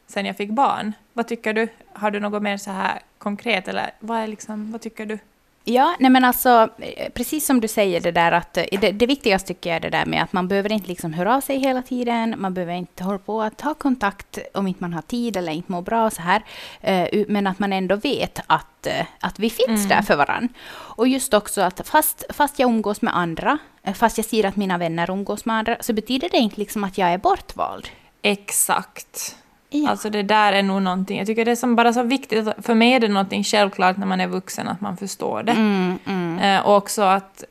sen 0.06 0.26
jag 0.26 0.36
fick 0.36 0.50
barn. 0.50 0.92
Vad 1.12 1.28
tycker 1.28 1.52
du? 1.52 1.68
Har 1.92 2.10
du 2.10 2.20
något 2.20 2.42
mer 2.42 2.56
så 2.56 2.70
här 2.70 3.00
konkret 3.22 3.68
eller 3.68 3.90
vad 4.00 4.18
är 4.18 4.26
liksom, 4.26 4.72
vad 4.72 4.80
tycker 4.80 5.06
du? 5.06 5.18
Ja, 5.64 5.96
nej 5.98 6.10
men 6.10 6.24
alltså, 6.24 6.68
eh, 6.78 7.10
precis 7.12 7.46
som 7.46 7.60
du 7.60 7.68
säger 7.68 8.00
det 8.00 8.10
där 8.10 8.32
att 8.32 8.56
eh, 8.56 8.64
det, 8.80 8.90
det 8.90 9.06
viktigaste 9.06 9.48
tycker 9.48 9.70
jag 9.70 9.76
är 9.76 9.80
det 9.80 9.90
där 9.90 10.06
med 10.06 10.22
att 10.22 10.32
man 10.32 10.48
behöver 10.48 10.72
inte 10.72 10.88
liksom 10.88 11.12
höra 11.12 11.36
av 11.36 11.40
sig 11.40 11.58
hela 11.58 11.82
tiden, 11.82 12.34
man 12.38 12.54
behöver 12.54 12.72
inte 12.72 13.04
hålla 13.04 13.18
på 13.18 13.42
att 13.42 13.58
ta 13.58 13.74
kontakt 13.74 14.38
om 14.54 14.66
inte 14.66 14.82
man 14.82 14.92
har 14.92 15.02
tid 15.02 15.36
eller 15.36 15.52
inte 15.52 15.72
mår 15.72 15.82
bra 15.82 16.06
och 16.06 16.12
så 16.12 16.22
här, 16.22 16.42
Eh, 16.80 17.24
men 17.28 17.46
att 17.46 17.58
man 17.58 17.72
ändå 17.72 17.96
vet 17.96 18.40
att, 18.46 18.86
att 19.20 19.38
vi 19.38 19.50
finns 19.50 19.88
där 19.88 20.02
för 20.02 20.16
varann. 20.16 20.48
Och 20.72 21.08
just 21.08 21.34
också 21.34 21.60
att 21.60 21.88
fast, 21.88 22.24
fast 22.28 22.58
jag 22.58 22.70
umgås 22.70 23.02
med 23.02 23.16
andra, 23.16 23.58
fast 23.94 24.18
jag 24.18 24.26
ser 24.26 24.44
att 24.44 24.56
mina 24.56 24.78
vänner 24.78 25.10
umgås 25.10 25.44
med 25.44 25.56
andra, 25.56 25.76
så 25.80 25.92
betyder 25.92 26.28
det 26.28 26.36
inte 26.36 26.60
liksom 26.60 26.84
att 26.84 26.98
jag 26.98 27.12
är 27.12 27.18
bortvald. 27.18 27.88
Exakt. 28.22 29.36
Ja. 29.72 29.90
Alltså 29.90 30.10
det 30.10 30.22
där 30.22 30.52
är 30.52 30.62
nog 30.62 30.82
någonting, 30.82 31.18
jag 31.18 31.26
tycker 31.26 31.44
det 31.44 31.50
är 31.50 31.56
som 31.56 31.76
bara 31.76 31.92
så 31.92 32.02
viktigt, 32.02 32.48
för 32.58 32.74
mig 32.74 32.92
är 32.92 33.00
det 33.00 33.08
någonting 33.08 33.44
självklart 33.44 33.96
när 33.96 34.06
man 34.06 34.20
är 34.20 34.26
vuxen 34.26 34.68
att 34.68 34.80
man 34.80 34.96
förstår 34.96 35.42
det. 35.42 35.52
Mm, 35.52 35.98
mm. 36.06 36.38
Eh, 36.38 36.66
och 36.66 36.76
också 36.76 37.02
att 37.02 37.44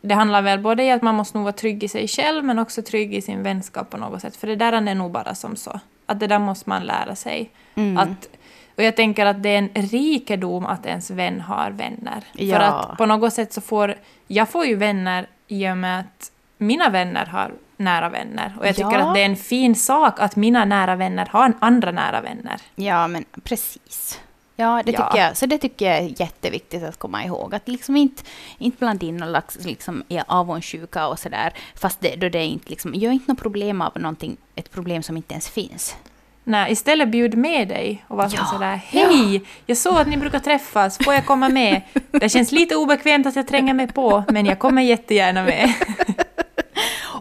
det 0.00 0.14
handlar 0.14 0.42
väl 0.42 0.58
både 0.58 0.82
i 0.84 0.90
att 0.90 1.02
man 1.02 1.14
måste 1.14 1.38
nog 1.38 1.44
vara 1.44 1.52
trygg 1.52 1.84
i 1.84 1.88
sig 1.88 2.08
själv 2.08 2.44
men 2.44 2.58
också 2.58 2.82
trygg 2.82 3.14
i 3.14 3.22
sin 3.22 3.42
vänskap 3.42 3.90
på 3.90 3.96
något 3.96 4.20
sätt. 4.20 4.36
För 4.36 4.46
det 4.46 4.56
där 4.56 4.72
är 4.72 4.94
nog 4.94 5.10
bara 5.10 5.34
som 5.34 5.56
så. 5.56 5.80
Att 6.06 6.20
det 6.20 6.26
där 6.26 6.38
måste 6.38 6.68
man 6.68 6.84
lära 6.84 7.14
sig. 7.16 7.50
Mm. 7.74 7.98
Att, 7.98 8.28
och 8.76 8.82
jag 8.82 8.96
tänker 8.96 9.26
att 9.26 9.42
det 9.42 9.48
är 9.48 9.58
en 9.58 9.86
rikedom 9.86 10.66
att 10.66 10.86
ens 10.86 11.10
vän 11.10 11.40
har 11.40 11.70
vänner. 11.70 12.24
Ja. 12.32 12.56
För 12.56 12.64
att 12.64 12.98
på 12.98 13.06
något 13.06 13.32
sätt 13.32 13.52
så 13.52 13.60
får... 13.60 13.94
Jag 14.26 14.48
får 14.48 14.66
ju 14.66 14.74
vänner 14.74 15.26
i 15.48 15.70
och 15.70 15.76
med 15.76 16.00
att 16.00 16.32
mina 16.60 16.88
vänner 16.90 17.26
har 17.26 17.52
nära 17.76 18.08
vänner. 18.08 18.54
Och 18.58 18.66
jag 18.66 18.76
tycker 18.76 18.90
Ja. 18.98 19.08
att 19.08 19.14
det 19.14 19.20
är 19.20 19.24
en 19.26 19.36
fin 19.36 19.74
sak 19.74 20.20
att 20.20 20.36
mina 20.36 20.64
nära 20.64 20.96
vänner 20.96 21.26
har 21.32 21.52
andra 21.60 21.90
nära 21.90 22.20
vänner. 22.20 22.60
Ja, 22.74 23.08
men 23.08 23.24
precis. 23.44 24.20
Ja, 24.56 24.82
det 24.86 24.92
Ja. 24.92 25.06
tycker 25.10 25.24
jag. 25.24 25.36
Så 25.36 25.46
det 25.46 25.58
tycker 25.58 25.86
jag 25.86 25.96
är 25.98 26.20
jätteviktigt 26.20 26.82
att 26.82 26.98
komma 26.98 27.24
ihåg. 27.24 27.54
Att 27.54 27.68
liksom 27.68 27.96
inte, 27.96 28.22
inte 28.58 28.78
blanda 28.78 29.06
in 29.06 29.18
slags 29.18 29.64
liksom, 29.64 30.02
ja, 30.08 30.22
avundsjuka 30.26 31.06
och 31.08 31.18
sådär. 31.18 31.52
Fast 31.74 32.00
det, 32.00 32.16
då 32.16 32.28
det 32.28 32.38
är 32.38 32.46
inte 32.46 32.70
liksom, 32.70 32.94
gör 32.94 33.10
inte 33.12 33.32
något 33.32 33.40
problem 33.42 33.80
av 33.80 33.92
någonting, 33.94 34.36
ett 34.54 34.70
problem 34.70 35.02
som 35.02 35.16
inte 35.16 35.32
ens 35.34 35.48
finns. 35.50 35.96
Nej, 36.44 36.72
istället 36.72 37.08
bjud 37.08 37.34
med 37.38 37.68
dig 37.68 38.04
och 38.08 38.16
var 38.16 38.30
Ja. 38.36 38.44
sådär 38.44 38.76
Hej! 38.86 39.42
Jag 39.66 39.76
såg 39.76 39.98
att 39.98 40.08
ni 40.08 40.16
brukar 40.16 40.38
träffas, 40.38 40.98
får 41.04 41.14
jag 41.14 41.26
komma 41.26 41.48
med? 41.48 41.82
Det 42.10 42.28
känns 42.28 42.52
lite 42.52 42.76
obekvämt 42.76 43.26
att 43.26 43.36
jag 43.36 43.48
tränger 43.48 43.74
mig 43.74 43.86
på, 43.86 44.24
men 44.28 44.46
jag 44.46 44.58
kommer 44.58 44.82
jättegärna 44.82 45.42
med. 45.44 45.72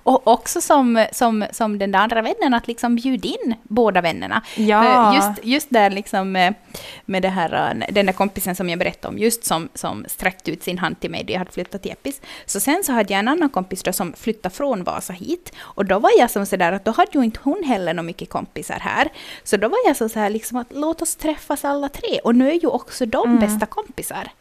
Och 0.10 0.28
också 0.28 0.62
som, 0.62 1.06
som, 1.12 1.46
som 1.52 1.80
den 1.80 1.92
där 1.92 2.00
andra 2.00 2.22
vännen, 2.22 2.54
att 2.54 2.68
liksom 2.68 2.96
bjuda 2.96 3.28
in 3.28 3.56
båda 3.64 4.02
vännerna. 4.02 4.42
Ja. 4.56 5.16
Just, 5.16 5.46
just 5.46 5.70
där 5.70 5.90
liksom 5.90 6.32
med, 6.32 6.54
med 7.06 7.22
det 7.22 7.30
här, 7.30 7.82
eh, 7.82 7.94
den 7.94 8.06
där 8.06 8.14
kompisen 8.14 8.56
som 8.56 8.70
jag 8.70 8.80
berättade 8.80 9.08
om, 9.08 9.18
just 9.18 9.46
som, 9.46 9.70
som 9.74 10.06
sträckte 10.08 10.52
ut 10.52 10.64
sin 10.64 10.78
hand 10.78 11.00
till 11.00 11.12
mig 11.12 11.24
då 11.24 11.34
jag 11.34 11.40
hade 11.40 11.52
flyttat 11.52 11.82
till 11.82 11.92
Eppis. 11.92 12.22
Så 12.46 12.60
sen 12.60 12.84
så 12.84 12.92
hade 12.94 13.14
jag 13.14 13.20
en 13.20 13.28
annan 13.28 13.50
kompis 13.50 13.84
då 13.84 13.94
som 13.94 14.14
flyttade 14.14 14.56
från 14.56 14.84
Vasa 14.84 15.14
hit. 15.14 15.54
Och 15.60 15.86
då 15.86 16.00
var 16.00 16.12
jag 16.18 16.32
som 16.32 16.46
sådär 16.46 16.72
att 16.72 16.86
då 16.86 16.92
hade 16.92 17.12
ju 17.14 17.24
inte 17.24 17.40
hon 17.44 17.64
heller 17.64 17.94
några 17.94 18.06
mycket 18.06 18.30
kompisar 18.30 18.80
här. 18.80 19.10
Så 19.44 19.58
då 19.58 19.68
var 19.68 19.78
jag 19.86 19.98
så 19.98 20.20
här 20.20 20.30
liksom 20.30 20.58
att 20.58 20.68
låt 20.74 21.02
oss 21.02 21.16
träffas 21.16 21.66
alla 21.66 21.90
tre. 21.90 22.20
Och 22.24 22.36
nu 22.36 22.50
är 22.50 22.60
ju 22.62 22.68
också 22.68 23.06
de 23.06 23.40
bästa 23.40 23.66
kompisar. 23.66 24.32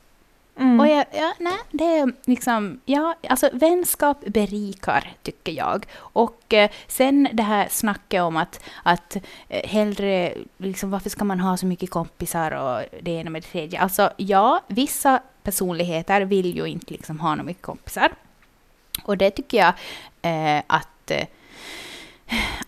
Mm. 0.59 0.81
Och 0.81 0.89
jag, 0.89 1.05
ja, 1.13 1.35
nej, 1.39 1.59
det 1.71 1.85
är 1.85 2.13
liksom, 2.25 2.81
ja, 2.85 3.15
alltså 3.29 3.51
vänskap 3.53 4.25
berikar, 4.27 5.13
tycker 5.23 5.53
jag. 5.53 5.87
Och 5.99 6.55
eh, 6.55 6.71
sen 6.87 7.29
det 7.33 7.43
här 7.43 7.69
snacket 7.71 8.23
om 8.23 8.37
att, 8.37 8.61
att 8.83 9.17
eh, 9.49 9.69
hellre, 9.69 10.35
liksom 10.57 10.91
varför 10.91 11.11
ska 11.11 11.25
man 11.25 11.41
ha 11.41 11.57
så 11.57 11.67
mycket 11.67 11.91
kompisar 11.91 12.51
och 12.51 12.83
det 13.03 13.11
ena 13.11 13.31
med 13.31 13.43
det 13.43 13.47
tredje. 13.47 13.81
Alltså 13.81 14.11
ja, 14.17 14.61
vissa 14.69 15.23
personligheter 15.43 16.21
vill 16.21 16.57
ju 16.57 16.67
inte 16.67 16.93
liksom 16.93 17.21
ha 17.21 17.31
några 17.31 17.43
mycket 17.43 17.63
kompisar. 17.63 18.13
Och 19.05 19.19
det 19.19 19.31
tycker 19.31 19.59
jag 19.59 19.73
eh, 20.23 20.63
att 20.67 21.11
eh, 21.11 21.27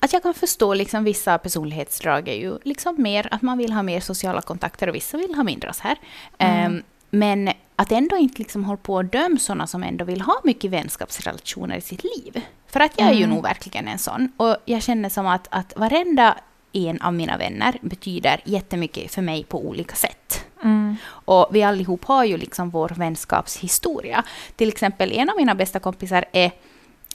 att 0.00 0.12
jag 0.12 0.22
kan 0.22 0.34
förstå 0.34 0.74
liksom 0.74 1.04
vissa 1.04 1.38
personlighetsdrag 1.38 2.28
är 2.28 2.34
ju 2.34 2.58
liksom 2.64 2.94
mer 3.02 3.28
att 3.30 3.42
man 3.42 3.58
vill 3.58 3.72
ha 3.72 3.82
mer 3.82 4.00
sociala 4.00 4.40
kontakter 4.42 4.88
och 4.88 4.94
vissa 4.94 5.16
vill 5.18 5.34
ha 5.34 5.42
mindre 5.42 5.72
så 5.72 5.82
här. 5.82 5.96
Ehm, 6.38 6.82
men 7.10 7.50
att 7.76 7.92
ändå 7.92 8.16
inte 8.16 8.38
liksom 8.38 8.64
hålla 8.64 8.76
på 8.76 8.94
och 8.94 9.04
döma 9.04 9.38
sådana 9.38 9.66
som 9.66 9.82
ändå 9.82 10.04
vill 10.04 10.20
ha 10.20 10.40
mycket 10.44 10.70
vänskapsrelationer 10.70 11.76
i 11.76 11.80
sitt 11.80 12.04
liv. 12.04 12.42
För 12.66 12.80
att 12.80 12.92
jag 12.96 13.08
är 13.08 13.14
ju 13.14 13.26
nog 13.26 13.42
verkligen 13.42 13.88
en 13.88 13.98
sån. 13.98 14.32
Och 14.36 14.56
jag 14.64 14.82
känner 14.82 15.08
som 15.08 15.26
att, 15.26 15.48
att 15.50 15.76
varenda 15.76 16.36
en 16.72 17.00
av 17.00 17.14
mina 17.14 17.36
vänner 17.36 17.78
betyder 17.80 18.40
jättemycket 18.44 19.14
för 19.14 19.22
mig 19.22 19.44
på 19.44 19.66
olika 19.66 19.94
sätt. 19.94 20.44
Mm. 20.62 20.96
Och 21.08 21.48
vi 21.50 21.62
allihop 21.62 22.04
har 22.04 22.24
ju 22.24 22.36
liksom 22.36 22.70
vår 22.70 22.88
vänskapshistoria. 22.96 24.24
Till 24.56 24.68
exempel 24.68 25.12
en 25.12 25.30
av 25.30 25.36
mina 25.36 25.54
bästa 25.54 25.78
kompisar 25.80 26.24
är, 26.32 26.52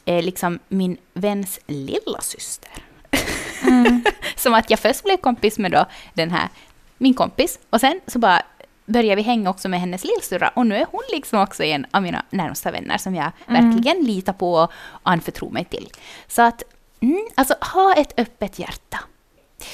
är 0.06 0.22
liksom 0.22 0.60
min 0.68 0.98
väns 1.14 1.60
lilla 1.68 2.22
syster. 2.22 2.72
Som 4.36 4.54
att 4.54 4.70
jag 4.70 4.80
först 4.80 5.04
blev 5.04 5.18
kompis 5.18 5.58
med 5.58 5.72
då 5.72 5.86
den 6.14 6.32
här, 6.32 6.50
min 6.98 7.14
kompis, 7.14 7.60
och 7.70 7.82
sen 7.82 8.02
så 8.08 8.20
bara 8.20 8.42
började 8.86 9.16
vi 9.16 9.22
hänga 9.22 9.50
också 9.50 9.70
med 9.70 9.80
hennes 9.80 10.04
lillsyrra 10.04 10.52
och 10.56 10.68
nu 10.68 10.76
är 10.76 10.86
hon 10.92 11.02
liksom 11.12 11.40
också 11.40 11.64
en 11.64 11.86
av 11.92 12.04
mina 12.04 12.26
närmsta 12.30 12.72
vänner 12.72 12.98
som 12.98 13.16
jag 13.16 13.32
verkligen 13.46 14.04
litar 14.04 14.34
på 14.34 14.54
och 14.54 14.72
anförtror 15.04 15.52
mig 15.52 15.66
till. 15.66 15.90
Så 16.28 16.42
att, 16.42 16.64
mm, 17.00 17.28
alltså 17.36 17.56
ha 17.74 17.94
ett 17.94 18.20
öppet 18.20 18.60
hjärta. 18.60 19.00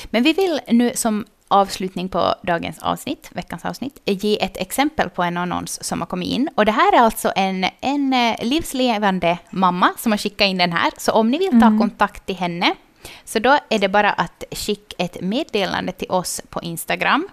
Men 0.06 0.24
vi 0.24 0.34
vill 0.34 0.60
nu 0.68 0.92
som 0.96 1.26
avslutning 1.52 2.10
på 2.10 2.36
dagens 2.44 2.80
avsnitt, 2.80 3.30
veckans 3.32 3.66
avsnitt, 3.66 4.02
ge 4.06 4.44
ett 4.44 4.58
exempel 4.58 5.10
på 5.10 5.24
en 5.24 5.38
annons 5.38 5.84
som 5.84 6.02
har 6.02 6.08
kommit 6.08 6.30
in. 6.30 6.50
Och 6.56 6.66
det 6.66 6.72
här 6.72 6.96
är 6.96 7.00
alltså 7.00 7.32
en, 7.36 7.66
en 7.82 8.14
eh, 8.14 8.36
livslevande 8.42 9.38
mamma 9.50 9.90
som 9.98 10.12
har 10.12 10.18
skickat 10.18 10.46
in 10.46 10.58
den 10.58 10.72
här. 10.72 10.92
Så 10.98 11.12
om 11.12 11.32
ni 11.32 11.38
vill 11.38 11.62
ta 11.62 11.78
kontakt 11.80 12.26
till 12.26 12.36
henne, 12.36 12.76
så 13.26 13.40
då 13.40 13.58
är 13.70 13.80
det 13.80 13.90
bara 13.90 14.12
att 14.12 14.44
skicka 14.52 14.96
ett 14.98 15.22
meddelande 15.22 15.92
till 15.92 16.12
oss 16.12 16.42
på 16.50 16.62
Instagram 16.62 17.30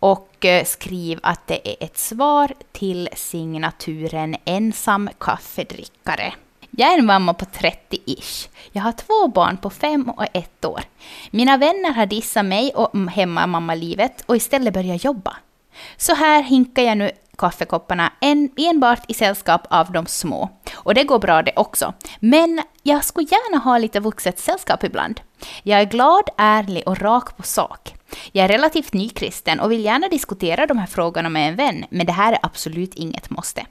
och 0.00 0.44
eh, 0.44 0.64
skriv 0.64 1.18
att 1.22 1.46
det 1.46 1.68
är 1.68 1.84
ett 1.84 1.98
svar 1.98 2.52
till 2.72 3.08
signaturen 3.16 4.36
ensam 4.44 5.10
kaffedrickare. 5.18 6.32
Jag 6.70 6.92
är 6.92 6.98
en 6.98 7.06
mamma 7.06 7.34
på 7.34 7.44
30-ish. 7.44 8.48
Jag 8.72 8.82
har 8.82 8.92
två 8.92 9.28
barn 9.28 9.56
på 9.56 9.70
fem 9.70 10.10
och 10.10 10.26
ett 10.32 10.64
år. 10.64 10.80
Mina 11.30 11.56
vänner 11.56 11.92
har 11.92 12.06
dissat 12.06 12.44
mig 12.44 12.72
och 12.74 12.94
mm, 12.94 13.08
hemma 13.08 13.40
hemmamammalivet 13.40 14.24
och 14.26 14.36
istället 14.36 14.74
börjat 14.74 15.04
jobba. 15.04 15.36
Så 15.96 16.14
här 16.14 16.42
hinkar 16.42 16.82
jag 16.82 16.98
nu 16.98 17.10
kaffekopparna 17.38 18.12
en, 18.20 18.50
enbart 18.56 19.02
i 19.08 19.14
sällskap 19.14 19.66
av 19.70 19.92
de 19.92 20.06
små. 20.06 20.48
Och 20.74 20.94
det 20.94 21.04
går 21.04 21.18
bra 21.18 21.42
det 21.42 21.52
också. 21.56 21.94
Men 22.20 22.62
jag 22.82 23.04
skulle 23.04 23.28
gärna 23.30 23.58
ha 23.58 23.78
lite 23.78 24.00
vuxet 24.00 24.38
sällskap 24.38 24.84
ibland. 24.84 25.20
Jag 25.62 25.80
är 25.80 25.84
glad, 25.84 26.24
ärlig 26.36 26.82
och 26.86 27.00
rak 27.00 27.36
på 27.36 27.42
sak. 27.42 27.94
Jag 28.32 28.44
är 28.44 28.48
relativt 28.48 28.92
nykristen 28.92 29.60
och 29.60 29.72
vill 29.72 29.84
gärna 29.84 30.08
diskutera 30.08 30.66
de 30.66 30.78
här 30.78 30.86
frågorna 30.86 31.28
med 31.28 31.48
en 31.48 31.56
vän, 31.56 31.84
men 31.90 32.06
det 32.06 32.12
här 32.12 32.32
är 32.32 32.38
absolut 32.42 32.94
inget 32.94 33.30
måste. 33.30 33.66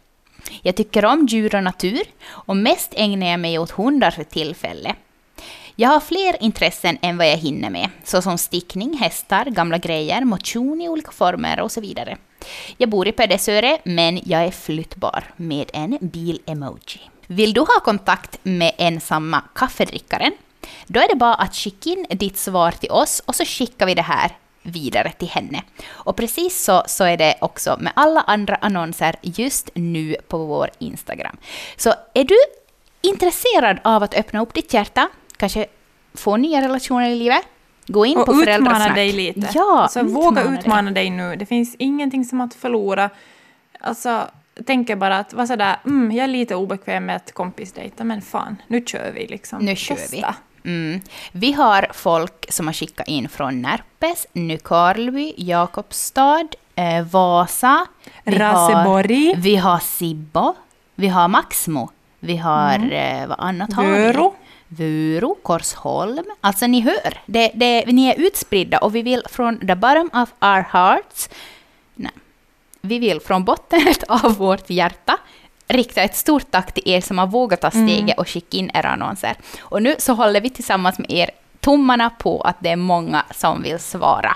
Jag 0.61 0.75
tycker 0.75 1.05
om 1.05 1.25
djur 1.25 1.55
och 1.55 1.63
natur 1.63 2.01
och 2.27 2.57
mest 2.57 2.93
ägnar 2.95 3.27
jag 3.27 3.39
mig 3.39 3.59
åt 3.59 3.71
hundar 3.71 4.11
för 4.11 4.23
tillfälle. 4.23 4.95
Jag 5.75 5.89
har 5.89 5.99
fler 5.99 6.43
intressen 6.43 6.97
än 7.01 7.17
vad 7.17 7.27
jag 7.27 7.37
hinner 7.37 7.69
med, 7.69 7.89
såsom 8.03 8.37
stickning, 8.37 8.97
hästar, 8.97 9.45
gamla 9.45 9.77
grejer, 9.77 10.25
motion 10.25 10.81
i 10.81 10.89
olika 10.89 11.11
former 11.11 11.59
och 11.59 11.71
så 11.71 11.81
vidare. 11.81 12.17
Jag 12.77 12.89
bor 12.89 13.07
i 13.07 13.11
Pedersöre, 13.11 13.77
men 13.83 14.19
jag 14.25 14.43
är 14.43 14.51
flyttbar 14.51 15.23
med 15.35 15.69
en 15.73 15.97
bil-emoji. 16.01 16.99
Vill 17.27 17.53
du 17.53 17.59
ha 17.59 17.79
kontakt 17.83 18.39
med 18.43 18.71
ensamma 18.77 19.43
kaffedrickaren? 19.55 20.31
Då 20.87 20.99
är 20.99 21.07
det 21.07 21.15
bara 21.15 21.33
att 21.33 21.55
skicka 21.55 21.89
in 21.89 22.05
ditt 22.09 22.37
svar 22.37 22.71
till 22.71 22.91
oss 22.91 23.21
och 23.25 23.35
så 23.35 23.45
skickar 23.45 23.85
vi 23.85 23.93
det 23.95 24.01
här 24.01 24.31
vidare 24.63 25.11
till 25.11 25.27
henne. 25.27 25.63
Och 25.87 26.15
precis 26.15 26.63
så, 26.63 26.83
så 26.87 27.03
är 27.03 27.17
det 27.17 27.35
också 27.41 27.77
med 27.79 27.93
alla 27.95 28.21
andra 28.21 28.55
annonser 28.55 29.15
just 29.21 29.69
nu 29.73 30.15
på 30.27 30.37
vår 30.37 30.69
Instagram. 30.79 31.37
Så 31.77 31.93
är 32.13 32.23
du 32.23 32.37
intresserad 33.01 33.79
av 33.83 34.03
att 34.03 34.13
öppna 34.13 34.41
upp 34.41 34.53
ditt 34.53 34.73
hjärta, 34.73 35.09
kanske 35.37 35.65
få 36.13 36.37
nya 36.37 36.61
relationer 36.61 37.09
i 37.09 37.15
livet, 37.15 37.41
Gå 37.87 38.05
in 38.05 38.17
Och 38.17 38.25
på 38.25 38.31
utmana 38.31 38.45
föräldrasnack. 38.45 38.95
dig 38.95 39.11
lite. 39.11 39.47
Ja, 39.53 39.79
alltså, 39.81 40.03
våga 40.03 40.43
dig. 40.43 40.53
utmana 40.53 40.91
dig 40.91 41.09
nu. 41.09 41.35
Det 41.35 41.45
finns 41.45 41.75
ingenting 41.79 42.25
som 42.25 42.41
att 42.41 42.53
förlora. 42.53 43.09
Alltså, 43.79 44.27
tänker 44.65 44.95
bara 44.95 45.17
att 45.17 45.33
vara 45.33 45.47
sådär, 45.47 45.75
mm, 45.85 46.11
jag 46.11 46.23
är 46.23 46.27
lite 46.27 46.55
obekväm 46.55 47.05
med 47.05 47.15
att 47.15 47.31
kompisdejta, 47.31 48.03
men 48.03 48.21
fan, 48.21 48.61
nu 48.67 48.83
kör 48.85 49.11
vi 49.11 49.27
liksom. 49.27 49.59
Nu 49.65 49.75
kör 49.75 49.95
Testa. 49.95 50.15
vi. 50.15 50.23
Mm. 50.69 51.01
Vi 51.31 51.51
har 51.51 51.87
folk 51.93 52.45
som 52.49 52.67
har 52.67 52.73
skickat 52.73 53.07
in 53.07 53.29
från 53.29 53.61
Närpes, 53.61 54.27
Nykarleby, 54.33 55.33
Jakobstad, 55.37 56.47
eh, 56.75 57.03
Vasa. 57.03 57.85
Vi 58.23 58.37
Raseborg. 58.37 59.27
Har, 59.27 59.41
vi 59.41 59.55
har 59.55 59.79
Sibbo. 59.79 60.55
Vi 60.95 61.07
har 61.07 61.27
Maxmo. 61.27 61.89
Vi 62.19 62.37
har, 62.37 62.93
eh, 62.93 63.27
vad 63.27 63.39
annat 63.39 63.73
har 63.73 63.83
Vöro. 63.83 64.35
vi? 64.37 64.49
Vuro, 64.71 65.35
Korsholm. 65.41 66.25
Alltså 66.41 66.67
ni 66.67 66.81
hör, 66.81 67.21
det, 67.25 67.51
det, 67.55 67.85
ni 67.85 68.07
är 68.07 68.19
utspridda 68.19 68.77
och 68.77 68.95
vi 68.95 69.01
vill 69.01 69.23
från 69.29 69.67
the 69.67 69.75
bottom 69.75 70.09
of 70.13 70.29
our 70.41 70.65
hearts, 70.71 71.29
nej, 71.95 72.11
vi 72.81 72.99
vill 72.99 73.19
från 73.21 73.45
botten 73.45 73.93
av 74.07 74.37
vårt 74.37 74.69
hjärta 74.69 75.17
rikta 75.69 76.01
ett 76.01 76.15
stort 76.15 76.51
tack 76.51 76.71
till 76.71 76.83
er 76.85 77.01
som 77.01 77.17
har 77.17 77.27
vågat 77.27 77.61
ta 77.61 77.71
steget 77.71 78.17
och 78.19 78.29
skicka 78.29 78.57
in 78.57 78.71
era 78.73 78.89
annonser. 78.89 79.35
Och 79.61 79.81
nu 79.83 79.95
så 79.99 80.13
håller 80.13 80.41
vi 80.41 80.49
tillsammans 80.49 80.99
med 80.99 81.11
er 81.11 81.29
tummarna 81.59 82.09
på 82.09 82.41
att 82.41 82.55
det 82.59 82.69
är 82.69 82.75
många 82.75 83.23
som 83.35 83.61
vill 83.63 83.79
svara. 83.79 84.35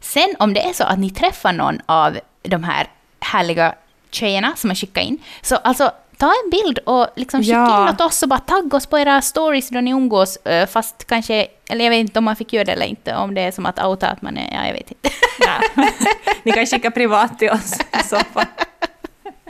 Sen 0.00 0.34
om 0.38 0.54
det 0.54 0.60
är 0.68 0.72
så 0.72 0.84
att 0.84 0.98
ni 0.98 1.10
träffar 1.10 1.52
någon 1.52 1.80
av 1.86 2.18
de 2.42 2.64
här 2.64 2.86
härliga 3.20 3.74
tjejerna 4.10 4.52
som 4.56 4.70
har 4.70 4.74
skickat 4.74 5.04
in, 5.04 5.18
så 5.42 5.56
alltså 5.56 5.90
ta 6.16 6.26
en 6.44 6.50
bild 6.50 6.78
och 6.78 7.06
liksom 7.16 7.40
skicka 7.40 7.52
Ja. 7.52 7.82
in 7.82 7.94
åt 7.94 8.00
oss 8.00 8.22
och 8.22 8.28
bara 8.28 8.40
tagga 8.40 8.76
oss 8.76 8.86
på 8.86 8.98
era 8.98 9.22
stories 9.22 9.68
då 9.68 9.80
ni 9.80 9.90
umgås, 9.90 10.36
eh, 10.36 10.66
fast 10.68 11.04
kanske, 11.06 11.46
eller 11.70 11.84
jag 11.84 11.90
vet 11.90 12.00
inte 12.00 12.18
om 12.18 12.24
man 12.24 12.36
fick 12.36 12.52
göra 12.52 12.64
det 12.64 12.72
eller 12.72 12.86
inte, 12.86 13.16
om 13.16 13.34
det 13.34 13.40
är 13.40 13.50
som 13.52 13.66
att 13.66 13.84
outa 13.84 14.08
att 14.08 14.22
man 14.22 14.36
är, 14.36 14.54
ja 14.54 14.66
jag 14.66 14.72
vet 14.72 14.90
inte. 14.90 15.10
Ja. 15.40 15.84
Ni 16.42 16.52
kan 16.52 16.66
skicka 16.66 16.90
privat 16.90 17.38
till 17.38 17.50
oss 17.50 17.72
i 18.00 18.08
så 18.08 18.16
fall. 18.18 18.44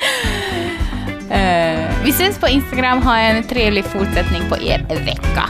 Eh, 1.31 1.91
vi 2.05 2.13
syns 2.13 2.39
på 2.39 2.49
Instagram, 2.49 3.03
ha 3.03 3.19
en 3.19 3.43
trevlig 3.43 3.85
fortsättning 3.85 4.43
på 4.49 4.57
er 4.57 4.87
vecka. 4.89 5.45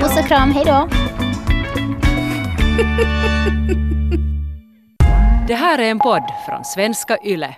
Puss 0.00 0.20
och 0.20 0.26
kram, 0.26 0.52
hej 0.52 0.64
då! 0.66 0.88
Det 5.48 5.54
här 5.54 5.78
är 5.78 5.90
en 5.90 5.98
podd 5.98 6.22
från 6.46 6.64
svenska 6.64 7.18
YLE. 7.24 7.54